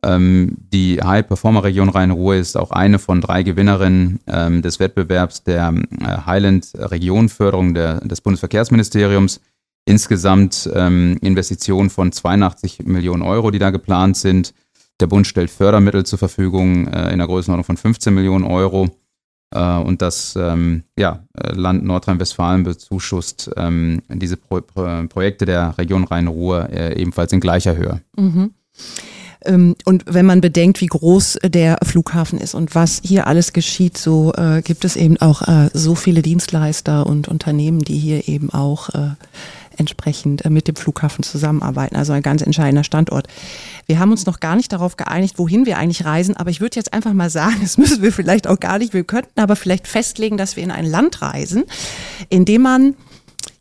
Ähm, 0.04 0.56
die 0.72 1.00
High-Performer-Region 1.04 1.90
Rhein-Ruhr 1.90 2.36
ist 2.36 2.56
auch 2.56 2.72
eine 2.72 3.00
von 3.00 3.20
drei 3.20 3.44
Gewinnerinnen 3.44 4.20
ähm, 4.28 4.62
des 4.62 4.80
Wettbewerbs 4.80 5.44
der 5.44 5.74
äh, 6.00 6.06
Highland-Region-Förderung 6.26 7.74
des 7.74 8.22
Bundesverkehrsministeriums. 8.22 9.42
Insgesamt 9.86 10.70
ähm, 10.74 11.18
Investitionen 11.22 11.90
von 11.90 12.12
82 12.12 12.86
Millionen 12.86 13.24
Euro, 13.24 13.52
die 13.52 13.60
da 13.60 13.70
geplant 13.70 14.18
sind. 14.18 14.54
Der 15.00 15.08
Bund 15.08 15.28
stellt 15.28 15.52
Fördermittel 15.52 16.06
zur 16.06 16.20
Verfügung 16.20 16.88
äh, 16.88 17.12
in 17.12 17.20
der 17.20 17.28
Größenordnung 17.28 17.66
von 17.66 17.78
15 17.78 18.14
Millionen 18.14 18.46
Euro. 18.46 18.90
Äh, 19.52 19.78
und 19.78 20.02
das 20.02 20.36
ähm, 20.36 20.84
ja, 20.98 21.24
Land 21.34 21.86
Nordrhein-Westfalen 21.86 22.64
bezuschusst 22.64 23.52
ähm, 23.56 24.02
diese 24.10 24.38
Pro 24.38 24.62
Pro 24.62 25.08
Projekte 25.08 25.46
der 25.46 25.78
Region 25.78 26.04
Rhein-Ruhr 26.04 26.70
äh, 26.70 27.00
ebenfalls 27.00 27.32
in 27.32 27.40
gleicher 27.40 27.76
Höhe. 27.76 28.02
Mhm. 28.18 28.52
Ähm, 29.46 29.76
und 29.86 30.04
wenn 30.08 30.26
man 30.26 30.42
bedenkt, 30.42 30.82
wie 30.82 30.88
groß 30.88 31.40
der 31.44 31.78
Flughafen 31.84 32.40
ist 32.40 32.56
und 32.56 32.76
was 32.76 33.02
hier 33.04 33.28
alles 33.28 33.54
geschieht, 33.54 33.98
so 33.98 34.34
äh, 34.34 34.62
gibt 34.62 34.84
es 34.84 34.96
eben 34.96 35.18
auch 35.18 35.42
äh, 35.48 35.70
so 35.74 35.96
viele 35.96 36.22
Dienstleister 36.22 37.06
und 37.06 37.28
Unternehmen, 37.28 37.80
die 37.80 37.98
hier 37.98 38.28
eben 38.28 38.50
auch 38.52 38.90
äh, 38.90 39.12
entsprechend 39.78 40.46
äh, 40.46 40.50
mit 40.50 40.68
dem 40.68 40.76
Flughafen 40.76 41.24
zusammenarbeiten. 41.24 41.96
Also 41.96 42.14
ein 42.14 42.22
ganz 42.22 42.42
entscheidender 42.42 42.84
Standort. 42.84 43.28
Wir 43.86 44.00
haben 44.00 44.12
uns 44.12 44.26
noch 44.26 44.40
gar 44.40 44.56
nicht 44.56 44.72
darauf 44.72 44.98
geeinigt, 44.98 45.40
wohin 45.40 45.66
wir 45.66 45.78
eigentlich 45.78 46.06
reisen, 46.06 46.36
aber 46.36 46.50
ich 46.50 46.62
würde 46.62 46.76
jetzt 46.76 46.94
einfach 46.94 47.14
mal 47.14 47.30
sagen, 47.30 47.58
das 47.62 47.78
müssen 47.78 48.02
wir 48.02 48.12
vielleicht 48.12 48.48
auch 48.48 48.60
gar 48.60 48.80
nicht. 48.80 48.94
Wir 48.94 49.04
könnten 49.04 49.40
aber 49.40 49.56
vielleicht 49.56 49.88
festlegen, 49.88 50.38
dass 50.38 50.56
wir 50.56 50.64
in 50.64 50.72
ein 50.72 50.86
Land 50.86 51.22
reisen, 51.22 51.64
in 52.30 52.46
dem 52.46 52.62
man 52.62 52.96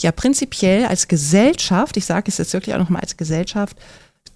ja 0.01 0.13
prinzipiell 0.13 0.87
als 0.87 1.09
Gesellschaft, 1.09 1.97
ich 1.97 2.05
sage 2.05 2.29
es 2.29 2.39
jetzt 2.39 2.53
wirklich 2.53 2.75
auch 2.75 2.81
nochmal 2.81 3.03
als 3.03 3.17
Gesellschaft, 3.17 3.77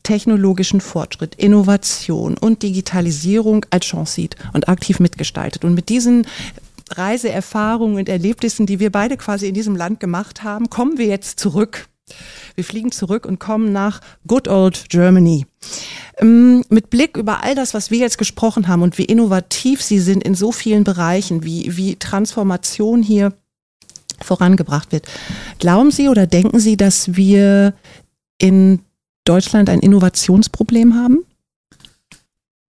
technologischen 0.02 0.80
Fortschritt, 0.80 1.34
Innovation 1.34 2.38
und 2.38 2.62
Digitalisierung 2.62 3.66
als 3.70 3.86
Chance 3.86 4.14
sieht 4.14 4.36
und 4.52 4.68
aktiv 4.68 4.98
mitgestaltet. 4.98 5.64
Und 5.64 5.74
mit 5.74 5.88
diesen 5.88 6.26
Reiseerfahrungen 6.96 7.96
und 7.96 8.09
Erlebnissen, 8.09 8.66
die 8.66 8.81
wir 8.81 8.90
beide 8.90 9.16
quasi 9.16 9.48
in 9.48 9.55
diesem 9.55 9.76
Land 9.76 10.00
gemacht 10.00 10.42
haben, 10.42 10.70
kommen 10.70 10.98
wir 10.98 11.07
jetzt 11.07 11.38
zurück. 11.40 11.87
Wir 12.55 12.64
fliegen 12.64 12.90
zurück 12.92 13.24
und 13.26 13.38
kommen 13.38 13.72
nach 13.72 14.00
Good 14.26 14.48
Old 14.48 14.88
Germany. 14.88 15.46
Ähm, 16.18 16.64
mit 16.68 16.90
Blick 16.90 17.16
über 17.16 17.42
all 17.42 17.55
das, 17.55 17.72
was 17.74 17.90
wir 17.90 17.98
jetzt 17.98 18.18
gesprochen 18.18 18.68
haben 18.68 18.83
und 18.83 18.98
wie 18.98 19.05
innovativ 19.05 19.83
sie 19.83 20.00
sind 20.00 20.24
in 20.24 20.35
so 20.35 20.53
vielen 20.53 20.85
Bereichen, 20.85 21.44
wie, 21.44 21.76
wie 21.76 21.96
Transformation 21.96 23.03
hier 23.03 23.33
vorangebracht 24.20 24.92
wird. 24.92 25.07
Glauben 25.59 25.90
Sie 25.90 26.09
oder 26.09 26.26
denken 26.26 26.59
Sie, 26.59 26.76
dass 26.76 27.16
wir 27.16 27.74
in 28.38 28.81
Deutschland 29.24 29.68
ein 29.68 29.81
Innovationsproblem 29.81 30.94
haben? 30.94 31.24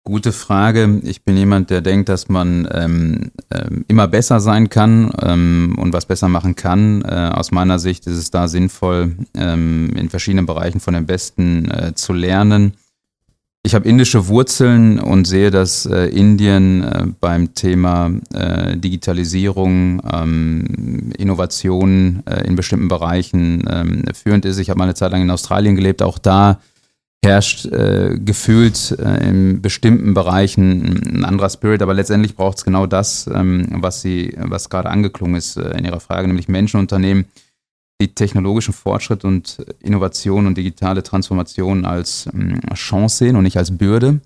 Gute 0.09 0.31
Frage. 0.31 1.01
Ich 1.03 1.23
bin 1.23 1.37
jemand, 1.37 1.69
der 1.69 1.81
denkt, 1.81 2.09
dass 2.09 2.29
man 2.29 2.67
ähm, 2.73 3.29
ähm, 3.51 3.85
immer 3.87 4.07
besser 4.07 4.39
sein 4.39 4.67
kann 4.67 5.11
ähm, 5.21 5.75
und 5.77 5.93
was 5.93 6.07
besser 6.07 6.27
machen 6.27 6.55
kann. 6.55 7.03
Äh, 7.03 7.29
aus 7.31 7.51
meiner 7.51 7.77
Sicht 7.77 8.07
ist 8.07 8.17
es 8.17 8.31
da 8.31 8.47
sinnvoll, 8.47 9.15
ähm, 9.35 9.91
in 9.95 10.09
verschiedenen 10.09 10.47
Bereichen 10.47 10.79
von 10.79 10.95
den 10.95 11.05
Besten 11.05 11.69
äh, 11.69 11.93
zu 11.93 12.13
lernen. 12.13 12.73
Ich 13.61 13.75
habe 13.75 13.87
indische 13.87 14.27
Wurzeln 14.27 14.99
und 14.99 15.25
sehe, 15.25 15.51
dass 15.51 15.85
äh, 15.85 16.05
Indien 16.05 16.81
äh, 16.81 17.05
beim 17.19 17.53
Thema 17.53 18.09
äh, 18.33 18.77
Digitalisierung, 18.77 20.01
ähm, 20.11 21.11
Innovation 21.19 22.23
äh, 22.25 22.47
in 22.47 22.55
bestimmten 22.55 22.87
Bereichen 22.87 23.63
ähm, 23.69 24.05
führend 24.15 24.45
ist. 24.45 24.57
Ich 24.57 24.71
habe 24.71 24.79
mal 24.79 24.85
eine 24.85 24.95
Zeit 24.95 25.11
lang 25.11 25.21
in 25.21 25.29
Australien 25.29 25.75
gelebt. 25.75 26.01
Auch 26.01 26.17
da 26.17 26.59
herrscht 27.23 27.65
äh, 27.65 28.17
gefühlt 28.17 28.91
äh, 28.97 29.27
in 29.29 29.61
bestimmten 29.61 30.13
Bereichen 30.13 31.01
ein 31.05 31.25
anderer 31.25 31.49
Spirit, 31.49 31.81
aber 31.81 31.93
letztendlich 31.93 32.35
braucht 32.35 32.59
es 32.59 32.65
genau 32.65 32.85
das, 32.85 33.29
ähm, 33.33 33.67
was 33.81 34.01
sie, 34.01 34.35
was 34.37 34.69
gerade 34.69 34.89
angeklungen 34.89 35.35
ist 35.35 35.57
in 35.57 35.85
ihrer 35.85 35.99
Frage, 35.99 36.27
nämlich 36.27 36.47
Menschenunternehmen. 36.47 37.25
Unternehmen 37.25 37.49
die 38.01 38.15
technologischen 38.15 38.73
Fortschritt 38.73 39.25
und 39.25 39.57
Innovation 39.81 40.47
und 40.47 40.57
digitale 40.57 41.03
Transformation 41.03 41.85
als 41.85 42.29
ähm, 42.33 42.61
Chance 42.73 43.17
sehen 43.17 43.35
und 43.35 43.43
nicht 43.43 43.57
als 43.57 43.77
Bürde 43.77 44.21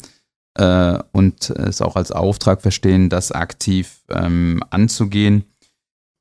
äh, 0.56 0.99
und 1.12 1.49
es 1.49 1.82
auch 1.82 1.95
als 1.95 2.12
Auftrag 2.12 2.62
verstehen, 2.62 3.10
das 3.10 3.32
aktiv 3.32 4.01
ähm, 4.10 4.62
anzugehen. 4.69 5.45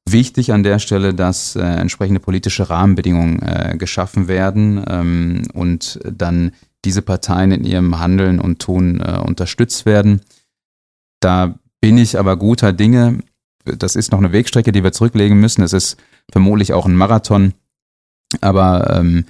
Wichtig 0.09 0.53
an 0.53 0.63
der 0.63 0.79
Stelle, 0.79 1.15
dass 1.15 1.55
äh, 1.55 1.61
entsprechende 1.61 2.21
politische 2.21 2.69
Rahmenbedingungen 2.69 3.41
äh, 3.41 3.77
geschaffen 3.79 4.27
werden 4.27 4.85
ähm, 4.89 5.43
und 5.55 6.01
dann 6.05 6.53
diese 6.85 7.03
Parteien 7.03 7.53
in 7.53 7.65
ihrem 7.65 7.99
Handeln 8.01 8.41
und 8.41 8.61
Tun 8.61 9.01
äh, 9.01 9.19
unterstützt 9.19 9.87
werden. 9.87 10.21
Da 11.21 11.55
bin 11.81 11.99
ich 11.99 12.19
aber 12.19 12.37
guter 12.37 12.73
Dinge. 12.73 13.21
Das 13.65 13.95
ist 13.95 14.11
noch 14.11 14.19
eine 14.19 14.33
Wegstrecke, 14.33 14.73
die 14.73 14.83
wir 14.83 14.93
zurücklegen 14.93 15.39
müssen. 15.39 15.63
Es 15.63 15.73
ist 15.73 15.97
vermutlich 16.31 16.73
auch 16.73 16.87
ein 16.87 16.97
Marathon. 16.97 17.55
Aber 18.41 18.97
ähm, 18.97 19.27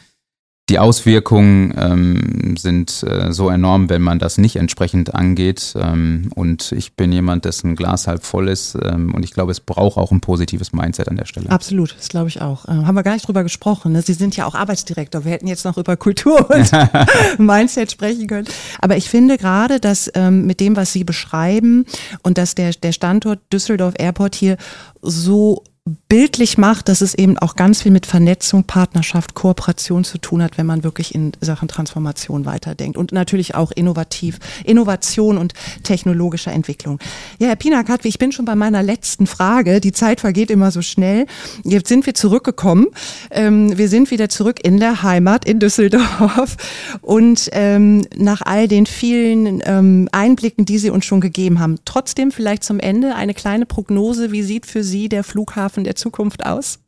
die 0.68 0.79
Auswirkungen 0.79 1.75
ähm, 1.77 2.57
sind 2.57 3.03
äh, 3.03 3.33
so 3.33 3.51
enorm, 3.51 3.90
wenn 3.90 4.01
man 4.01 4.20
das 4.20 4.38
nicht 4.38 4.55
entsprechend 4.55 5.12
angeht. 5.12 5.75
Ähm, 5.77 6.31
und 6.37 6.70
ich 6.70 6.94
bin 6.94 7.11
jemand, 7.11 7.44
dessen 7.44 7.75
Glas 7.75 8.07
halb 8.07 8.22
voll 8.22 8.48
ist. 8.48 8.79
Ähm, 8.81 9.12
und 9.12 9.25
ich 9.25 9.33
glaube, 9.33 9.51
es 9.51 9.59
braucht 9.59 9.98
auch 9.98 10.12
ein 10.12 10.20
positives 10.20 10.72
Mindset 10.72 11.09
an 11.09 11.16
der 11.16 11.25
Stelle. 11.25 11.51
Absolut, 11.51 11.96
das 11.98 12.09
glaube 12.09 12.29
ich 12.29 12.40
auch. 12.40 12.68
Ähm, 12.68 12.87
haben 12.87 12.94
wir 12.94 13.03
gar 13.03 13.14
nicht 13.14 13.27
drüber 13.27 13.42
gesprochen. 13.42 13.92
Ne? 13.92 14.03
Sie 14.03 14.14
sind 14.14 14.37
ja 14.37 14.46
auch 14.46 14.55
Arbeitsdirektor. 14.55 15.25
Wir 15.25 15.33
hätten 15.33 15.48
jetzt 15.48 15.64
noch 15.64 15.79
über 15.79 15.96
Kultur 15.96 16.48
und 16.48 16.70
Mindset 17.38 17.90
sprechen 17.90 18.29
können. 18.29 18.46
Aber 18.81 18.96
ich 18.96 19.11
finde 19.11 19.38
gerade, 19.38 19.81
dass 19.81 20.11
ähm, 20.14 20.46
mit 20.46 20.61
dem, 20.61 20.77
was 20.77 20.92
Sie 20.92 21.03
beschreiben 21.03 21.87
und 22.22 22.38
dass 22.38 22.55
der, 22.55 22.70
der 22.70 22.92
Standort 22.92 23.40
Düsseldorf 23.53 23.94
Airport 23.98 24.37
hier 24.37 24.57
so 25.03 25.64
bildlich 25.84 26.58
macht, 26.58 26.88
dass 26.88 27.00
es 27.00 27.12
eben 27.14 27.38
auch 27.38 27.56
ganz 27.56 27.82
viel 27.82 27.90
mit 27.90 28.06
Vernetzung, 28.06 28.64
Partnerschaft, 28.64 29.34
Kooperation 29.34 30.04
zu 30.04 30.18
tun 30.18 30.40
hat, 30.40 30.56
wenn 30.56 30.66
man 30.66 30.84
wirklich 30.84 31.12
in 31.12 31.32
Sachen 31.40 31.66
Transformation 31.66 32.44
weiterdenkt 32.44 32.96
und 32.96 33.10
natürlich 33.10 33.56
auch 33.56 33.72
innovativ, 33.72 34.38
Innovation 34.64 35.38
und 35.38 35.54
technologischer 35.82 36.52
Entwicklung. 36.52 37.00
Ja, 37.40 37.48
Herr 37.48 37.56
Pinakatwi, 37.56 38.08
ich 38.08 38.18
bin 38.18 38.30
schon 38.30 38.44
bei 38.44 38.54
meiner 38.54 38.80
letzten 38.80 39.26
Frage. 39.26 39.80
Die 39.80 39.90
Zeit 39.90 40.20
vergeht 40.20 40.52
immer 40.52 40.70
so 40.70 40.82
schnell. 40.82 41.26
Jetzt 41.64 41.88
sind 41.88 42.06
wir 42.06 42.14
zurückgekommen. 42.14 42.86
Ähm, 43.32 43.76
wir 43.76 43.88
sind 43.88 44.12
wieder 44.12 44.28
zurück 44.28 44.60
in 44.62 44.78
der 44.78 45.02
Heimat 45.02 45.44
in 45.46 45.58
Düsseldorf 45.58 46.58
und 47.00 47.48
ähm, 47.52 48.06
nach 48.14 48.42
all 48.42 48.68
den 48.68 48.86
vielen 48.86 49.60
ähm, 49.64 50.08
Einblicken, 50.12 50.64
die 50.64 50.78
Sie 50.78 50.90
uns 50.90 51.06
schon 51.06 51.20
gegeben 51.20 51.58
haben, 51.58 51.80
trotzdem 51.84 52.30
vielleicht 52.30 52.62
zum 52.62 52.78
Ende 52.78 53.16
eine 53.16 53.34
kleine 53.34 53.66
Prognose. 53.66 54.30
Wie 54.30 54.44
sieht 54.44 54.66
für 54.66 54.84
Sie 54.84 55.08
der 55.08 55.24
Flughafen 55.24 55.71
Flughafen 55.72 55.85
der 55.85 55.96
Zukunft 55.96 56.44
aus? 56.44 56.78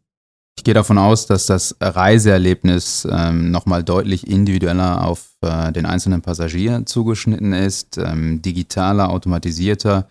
Ich 0.57 0.63
gehe 0.63 0.75
davon 0.75 0.99
aus, 0.99 1.27
dass 1.27 1.47
das 1.47 1.75
Reiseerlebnis 1.81 3.09
ähm, 3.11 3.51
nochmal 3.51 3.83
deutlich 3.83 4.29
individueller 4.29 5.05
auf 5.05 5.31
äh, 5.41 5.73
den 5.73 5.85
einzelnen 5.85 6.23
Passagier 6.23 6.87
zugeschnitten 6.87 7.53
ist, 7.53 7.99
ähm, 7.99 8.41
digitaler, 8.41 9.11
automatisierter. 9.11 10.09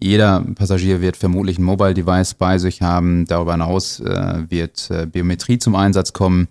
Jeder 0.00 0.44
Passagier 0.54 1.00
wird 1.00 1.16
vermutlich 1.16 1.58
ein 1.58 1.64
Mobile 1.64 1.94
Device 1.94 2.34
bei 2.34 2.58
sich 2.58 2.82
haben. 2.82 3.26
Darüber 3.26 3.52
hinaus 3.52 3.98
äh, 4.00 4.44
wird 4.48 4.90
äh, 4.90 5.06
Biometrie 5.06 5.58
zum 5.58 5.74
Einsatz 5.74 6.12
kommen, 6.12 6.46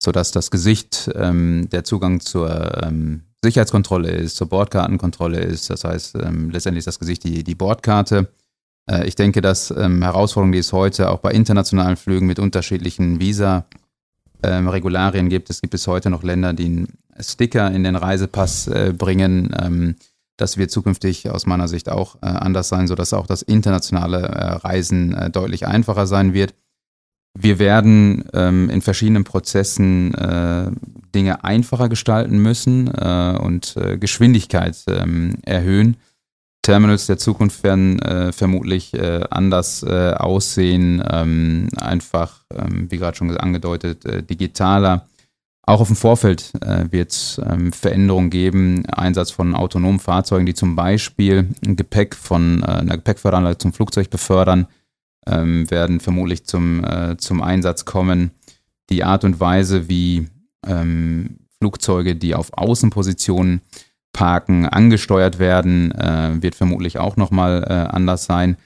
sodass 0.00 0.30
das 0.30 0.50
Gesicht 0.50 1.10
ähm, 1.16 1.68
der 1.72 1.82
Zugang 1.82 2.20
zur 2.20 2.84
ähm, 2.84 3.22
Sicherheitskontrolle 3.42 4.10
ist, 4.10 4.36
zur 4.36 4.48
Bordkartenkontrolle 4.48 5.40
ist. 5.40 5.68
Das 5.68 5.82
heißt, 5.82 6.14
ähm, 6.22 6.50
letztendlich 6.50 6.82
ist 6.82 6.86
das 6.86 7.00
Gesicht 7.00 7.24
die, 7.24 7.42
die 7.42 7.56
Bordkarte. 7.56 8.28
Äh, 8.90 9.06
ich 9.06 9.14
denke, 9.14 9.40
dass 9.40 9.70
ähm, 9.70 10.02
Herausforderungen, 10.02 10.52
die 10.52 10.58
es 10.58 10.72
heute 10.72 11.10
auch 11.10 11.20
bei 11.20 11.32
internationalen 11.32 11.96
Flügen 11.96 12.26
mit 12.26 12.38
unterschiedlichen 12.38 13.20
Visa-Regularien 13.20 15.26
ähm, 15.26 15.30
gibt, 15.30 15.50
es 15.50 15.60
gibt 15.60 15.72
bis 15.72 15.86
heute 15.86 16.10
noch 16.10 16.22
Länder, 16.22 16.52
die 16.52 16.66
einen 16.66 16.88
Sticker 17.20 17.70
in 17.70 17.84
den 17.84 17.96
Reisepass 17.96 18.68
äh, 18.68 18.94
bringen. 18.96 19.54
Ähm, 19.60 19.96
das 20.36 20.56
wird 20.56 20.70
zukünftig 20.70 21.30
aus 21.30 21.46
meiner 21.46 21.68
Sicht 21.68 21.88
auch 21.88 22.16
äh, 22.16 22.26
anders 22.26 22.68
sein, 22.68 22.86
sodass 22.86 23.12
auch 23.12 23.26
das 23.26 23.42
internationale 23.42 24.22
äh, 24.22 24.52
Reisen 24.54 25.14
äh, 25.14 25.30
deutlich 25.30 25.66
einfacher 25.66 26.06
sein 26.06 26.32
wird. 26.32 26.54
Wir 27.36 27.58
werden 27.58 28.24
ähm, 28.32 28.70
in 28.70 28.80
verschiedenen 28.80 29.24
Prozessen 29.24 30.14
äh, 30.14 30.70
Dinge 31.14 31.44
einfacher 31.44 31.88
gestalten 31.88 32.38
müssen 32.38 32.88
äh, 32.88 33.36
und 33.40 33.76
Geschwindigkeit 33.98 34.76
ähm, 34.88 35.38
erhöhen. 35.42 35.96
Terminals 36.68 37.06
der 37.06 37.16
Zukunft 37.16 37.62
werden 37.62 37.98
äh, 38.00 38.30
vermutlich 38.30 38.92
äh, 38.92 39.22
anders 39.30 39.82
äh, 39.82 40.12
aussehen, 40.12 41.02
ähm, 41.10 41.70
einfach, 41.78 42.44
ähm, 42.54 42.90
wie 42.90 42.98
gerade 42.98 43.16
schon 43.16 43.34
angedeutet, 43.34 44.04
digitaler. 44.28 45.06
Auch 45.62 45.80
auf 45.80 45.86
dem 45.86 45.96
Vorfeld 45.96 46.52
wird 46.90 47.10
es 47.10 47.40
ähm, 47.42 47.72
Veränderungen 47.72 48.28
geben, 48.28 48.84
Einsatz 48.84 49.30
von 49.30 49.54
autonomen 49.54 49.98
Fahrzeugen, 49.98 50.44
die 50.44 50.52
zum 50.52 50.76
Beispiel 50.76 51.48
Gepäck 51.62 52.14
von 52.14 52.62
einer 52.62 52.96
Gepäckförderanlage 52.96 53.56
zum 53.56 53.72
Flugzeug 53.72 54.10
befördern, 54.10 54.66
ähm, 55.26 55.70
werden 55.70 56.00
vermutlich 56.00 56.44
zum, 56.44 56.84
zum 57.16 57.40
Einsatz 57.40 57.86
kommen. 57.86 58.32
Die 58.90 59.04
Art 59.04 59.24
und 59.24 59.40
Weise, 59.40 59.88
wie 59.88 60.28
ähm, 60.66 61.38
Flugzeuge, 61.60 62.14
die 62.14 62.34
auf 62.34 62.50
Außenpositionen 62.52 63.62
parken, 64.18 64.66
angesteuert 64.66 65.38
werden, 65.38 65.92
äh, 65.92 66.42
wird 66.42 66.56
vermutlich 66.56 66.98
auch 66.98 67.16
nochmal 67.16 67.62
äh, 67.62 67.72
anders 67.72 68.24
sein. 68.24 68.56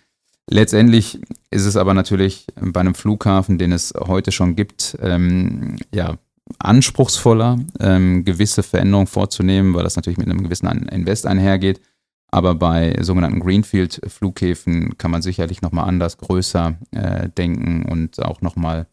Letztendlich 0.48 1.20
ist 1.50 1.66
es 1.66 1.76
aber 1.76 1.92
natürlich 1.92 2.46
bei 2.58 2.80
einem 2.80 2.94
Flughafen, 2.94 3.58
den 3.58 3.70
es 3.70 3.92
heute 3.94 4.32
schon 4.32 4.56
gibt, 4.56 4.96
ähm, 5.02 5.76
ja, 5.94 6.16
anspruchsvoller, 6.58 7.58
ähm, 7.80 8.24
gewisse 8.24 8.62
Veränderungen 8.62 9.06
vorzunehmen, 9.06 9.74
weil 9.74 9.84
das 9.84 9.96
natürlich 9.96 10.16
mit 10.16 10.26
einem 10.26 10.42
gewissen 10.42 10.68
Invest 10.88 11.26
einhergeht. 11.26 11.82
Aber 12.30 12.54
bei 12.54 12.96
sogenannten 13.02 13.40
Greenfield-Flughäfen 13.40 14.96
kann 14.96 15.10
man 15.10 15.20
sicherlich 15.20 15.60
nochmal 15.60 15.86
anders, 15.86 16.16
größer 16.16 16.76
äh, 16.92 17.28
denken 17.28 17.84
und 17.84 18.24
auch 18.24 18.40
nochmal 18.40 18.86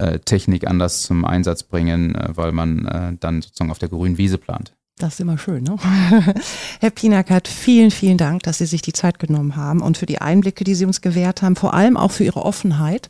äh, 0.00 0.18
Technik 0.18 0.66
anders 0.66 1.02
zum 1.02 1.24
Einsatz 1.24 1.62
bringen, 1.62 2.16
äh, 2.16 2.30
weil 2.34 2.50
man 2.50 2.86
äh, 2.86 3.12
dann 3.20 3.40
sozusagen 3.40 3.70
auf 3.70 3.78
der 3.78 3.88
grünen 3.88 4.18
Wiese 4.18 4.38
plant. 4.38 4.74
Das 4.98 5.14
ist 5.14 5.20
immer 5.20 5.38
schön, 5.38 5.64
ne? 5.64 5.76
Herr 6.80 6.90
Pinackert, 6.90 7.48
vielen, 7.48 7.90
vielen 7.90 8.18
Dank, 8.18 8.42
dass 8.42 8.58
Sie 8.58 8.66
sich 8.66 8.82
die 8.82 8.92
Zeit 8.92 9.18
genommen 9.18 9.56
haben 9.56 9.80
und 9.80 9.98
für 9.98 10.06
die 10.06 10.20
Einblicke, 10.20 10.64
die 10.64 10.74
Sie 10.74 10.84
uns 10.84 11.00
gewährt 11.00 11.42
haben, 11.42 11.56
vor 11.56 11.74
allem 11.74 11.96
auch 11.96 12.10
für 12.12 12.24
Ihre 12.24 12.44
Offenheit. 12.44 13.08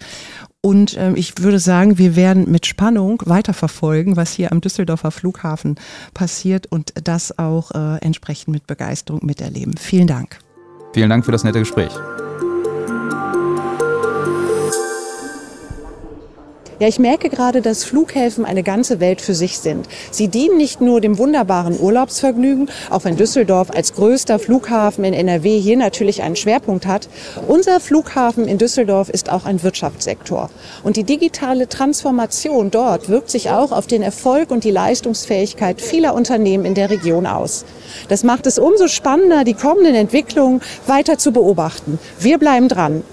Und 0.61 0.97
äh, 0.97 1.13
ich 1.15 1.39
würde 1.39 1.59
sagen, 1.59 1.99
wir 1.99 2.15
werden 2.15 2.51
mit 2.51 2.67
Spannung 2.67 3.21
weiterverfolgen, 3.27 4.17
was 4.17 4.33
hier 4.33 4.53
am 4.53 4.61
Düsseldorfer 4.61 5.11
Flughafen 5.11 5.75
passiert 6.15 6.67
und 6.67 6.93
das 7.03 7.37
auch 7.39 7.73
äh, 7.73 7.99
entsprechend 7.99 8.55
mit 8.55 8.67
Begeisterung 8.69 9.27
miterleben. 9.27 9.77
Vielen 9.77 10.07
Dank. 10.07 10.39
Vielen 10.95 11.11
Dank 11.11 11.25
für 11.25 11.33
das 11.33 11.43
nette 11.43 11.59
Gespräch. 11.59 11.93
Ja, 16.83 16.89
ich 16.89 16.99
merke 16.99 17.29
gerade, 17.29 17.63
dass 17.63 17.85
Flughäfen 17.85 18.45
eine 18.45 18.65
ganze 18.65 18.99
Welt 18.99 19.21
für 19.21 19.35
sich 19.35 19.61
sind. 19.61 19.87
Sie 20.11 20.27
dienen 20.27 20.57
nicht 20.57 20.81
nur 20.81 21.01
dem 21.01 21.17
wunderbaren 21.17 21.79
Urlaubsvergnügen, 21.79 22.69
auch 22.91 23.05
wenn 23.05 23.15
Düsseldorf 23.15 23.71
als 23.71 23.93
größter 23.93 24.41
Flughafen 24.41 25.05
in 25.05 25.15
NRW 25.15 25.61
hier 25.61 25.77
natürlich 25.77 26.25
einen 26.25 26.35
Schwerpunkt 26.35 26.85
hat. 26.85 27.09
Unser 27.47 27.79
Flughafen 27.79 28.49
in 28.49 28.59
Düsseldorf 28.59 29.11
ist 29.11 29.31
auch 29.31 29.45
ein 29.45 29.63
Wirtschaftssektor. 29.63 30.51
Und 30.83 30.97
die 30.97 31.05
digitale 31.05 31.69
Transformation 31.69 32.73
dort 32.73 33.09
wirkt 33.09 33.31
sich 33.31 33.51
auch 33.51 33.71
auf 33.71 33.87
den 33.87 34.03
Erfolg 34.03 34.51
und 34.51 34.65
die 34.65 34.73
Leistungsfähigkeit 34.73 35.81
vieler 35.81 36.15
Unternehmen 36.15 36.65
in 36.65 36.75
der 36.75 36.91
Region 36.91 37.29
aus. 37.29 37.65
Das 38.09 38.25
macht 38.25 38.49
es 38.49 38.59
umso 38.59 38.89
spannender, 38.89 39.45
die 39.45 39.55
kommenden 39.55 39.95
Entwicklungen 39.95 40.61
weiter 40.89 41.17
zu 41.17 41.31
beobachten. 41.31 42.01
Wir 42.19 42.39
bleiben 42.39 42.67
dran. 42.67 43.05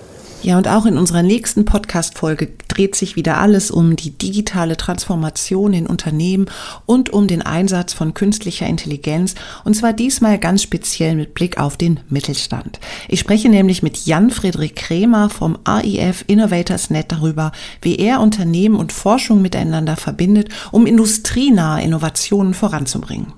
Ja, 0.41 0.57
und 0.57 0.69
auch 0.69 0.85
in 0.85 0.97
unserer 0.97 1.21
nächsten 1.21 1.65
Podcast-Folge 1.65 2.49
dreht 2.69 2.95
sich 2.95 3.17
wieder 3.17 3.39
alles 3.39 3.71
um 3.71 3.97
die 3.97 4.11
digitale 4.11 4.77
Transformation 4.77 5.73
in 5.73 5.85
Unternehmen 5.85 6.45
und 6.85 7.09
um 7.09 7.27
den 7.27 7.41
Einsatz 7.41 7.91
von 7.91 8.13
künstlicher 8.13 8.65
Intelligenz. 8.65 9.35
Und 9.65 9.75
zwar 9.75 9.91
diesmal 9.91 10.39
ganz 10.39 10.63
speziell 10.63 11.15
mit 11.15 11.33
Blick 11.33 11.59
auf 11.59 11.75
den 11.75 11.99
Mittelstand. 12.07 12.79
Ich 13.09 13.19
spreche 13.19 13.49
nämlich 13.49 13.83
mit 13.83 14.05
Jan-Friedrich 14.05 14.75
Krämer 14.75 15.29
vom 15.29 15.57
AIF 15.65 16.23
Innovators 16.27 16.89
Net 16.89 17.11
darüber, 17.11 17.51
wie 17.81 17.97
er 17.97 18.21
Unternehmen 18.21 18.77
und 18.77 18.93
Forschung 18.93 19.41
miteinander 19.41 19.97
verbindet, 19.97 20.47
um 20.71 20.85
industrienahe 20.85 21.83
Innovationen 21.83 22.53
voranzubringen. 22.53 23.33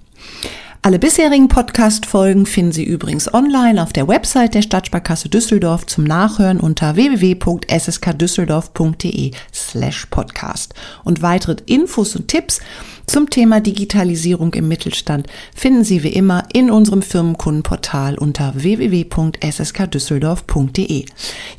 Alle 0.84 0.98
bisherigen 0.98 1.48
Podcast-Folgen 1.48 2.48
finden 2.48 2.72
Sie 2.72 2.84
übrigens 2.84 3.32
online 3.32 3.84
auf 3.84 3.94
der 3.94 4.08
Website 4.08 4.56
der 4.56 4.63
Stadtsparkasse 4.63 5.30
Düsseldorf 5.30 5.86
zum 5.86 6.06
Nachhören 6.06 6.60
unter 6.60 6.96
www.sskdüsseldorf.de 6.96 9.30
slash 9.54 10.08
podcast. 10.08 10.74
Und 11.04 11.22
weitere 11.22 11.58
Infos 11.67 12.15
und 12.15 12.30
Tipps 12.30 12.62
zum 13.06 13.30
Thema 13.30 13.62
Digitalisierung 13.62 14.56
im 14.56 14.67
Mittelstand 14.67 15.28
finden 15.56 15.84
Sie 15.84 16.02
wie 16.02 16.13
immer 16.13 16.46
in 16.52 16.72
unserem 16.72 17.04
Firmenkundenportal 17.04 18.17
unter 18.17 18.54
www.sskdüsseldorf.de. 18.56 21.06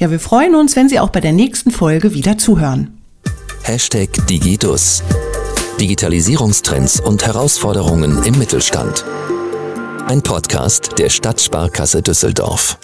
Ja, 0.00 0.10
wir 0.10 0.18
freuen 0.18 0.56
uns, 0.56 0.74
wenn 0.74 0.88
Sie 0.88 0.98
auch 0.98 1.10
bei 1.10 1.20
der 1.20 1.32
nächsten 1.32 1.70
Folge 1.70 2.12
wieder 2.12 2.38
zuhören. 2.38 2.98
Hashtag 3.62 4.08
Digidus. 4.26 5.04
Digitalisierungstrends 5.82 7.00
und 7.00 7.26
Herausforderungen 7.26 8.22
im 8.22 8.38
Mittelstand. 8.38 9.04
Ein 10.06 10.22
Podcast 10.22 10.96
der 10.96 11.10
Stadtsparkasse 11.10 12.02
Düsseldorf. 12.02 12.78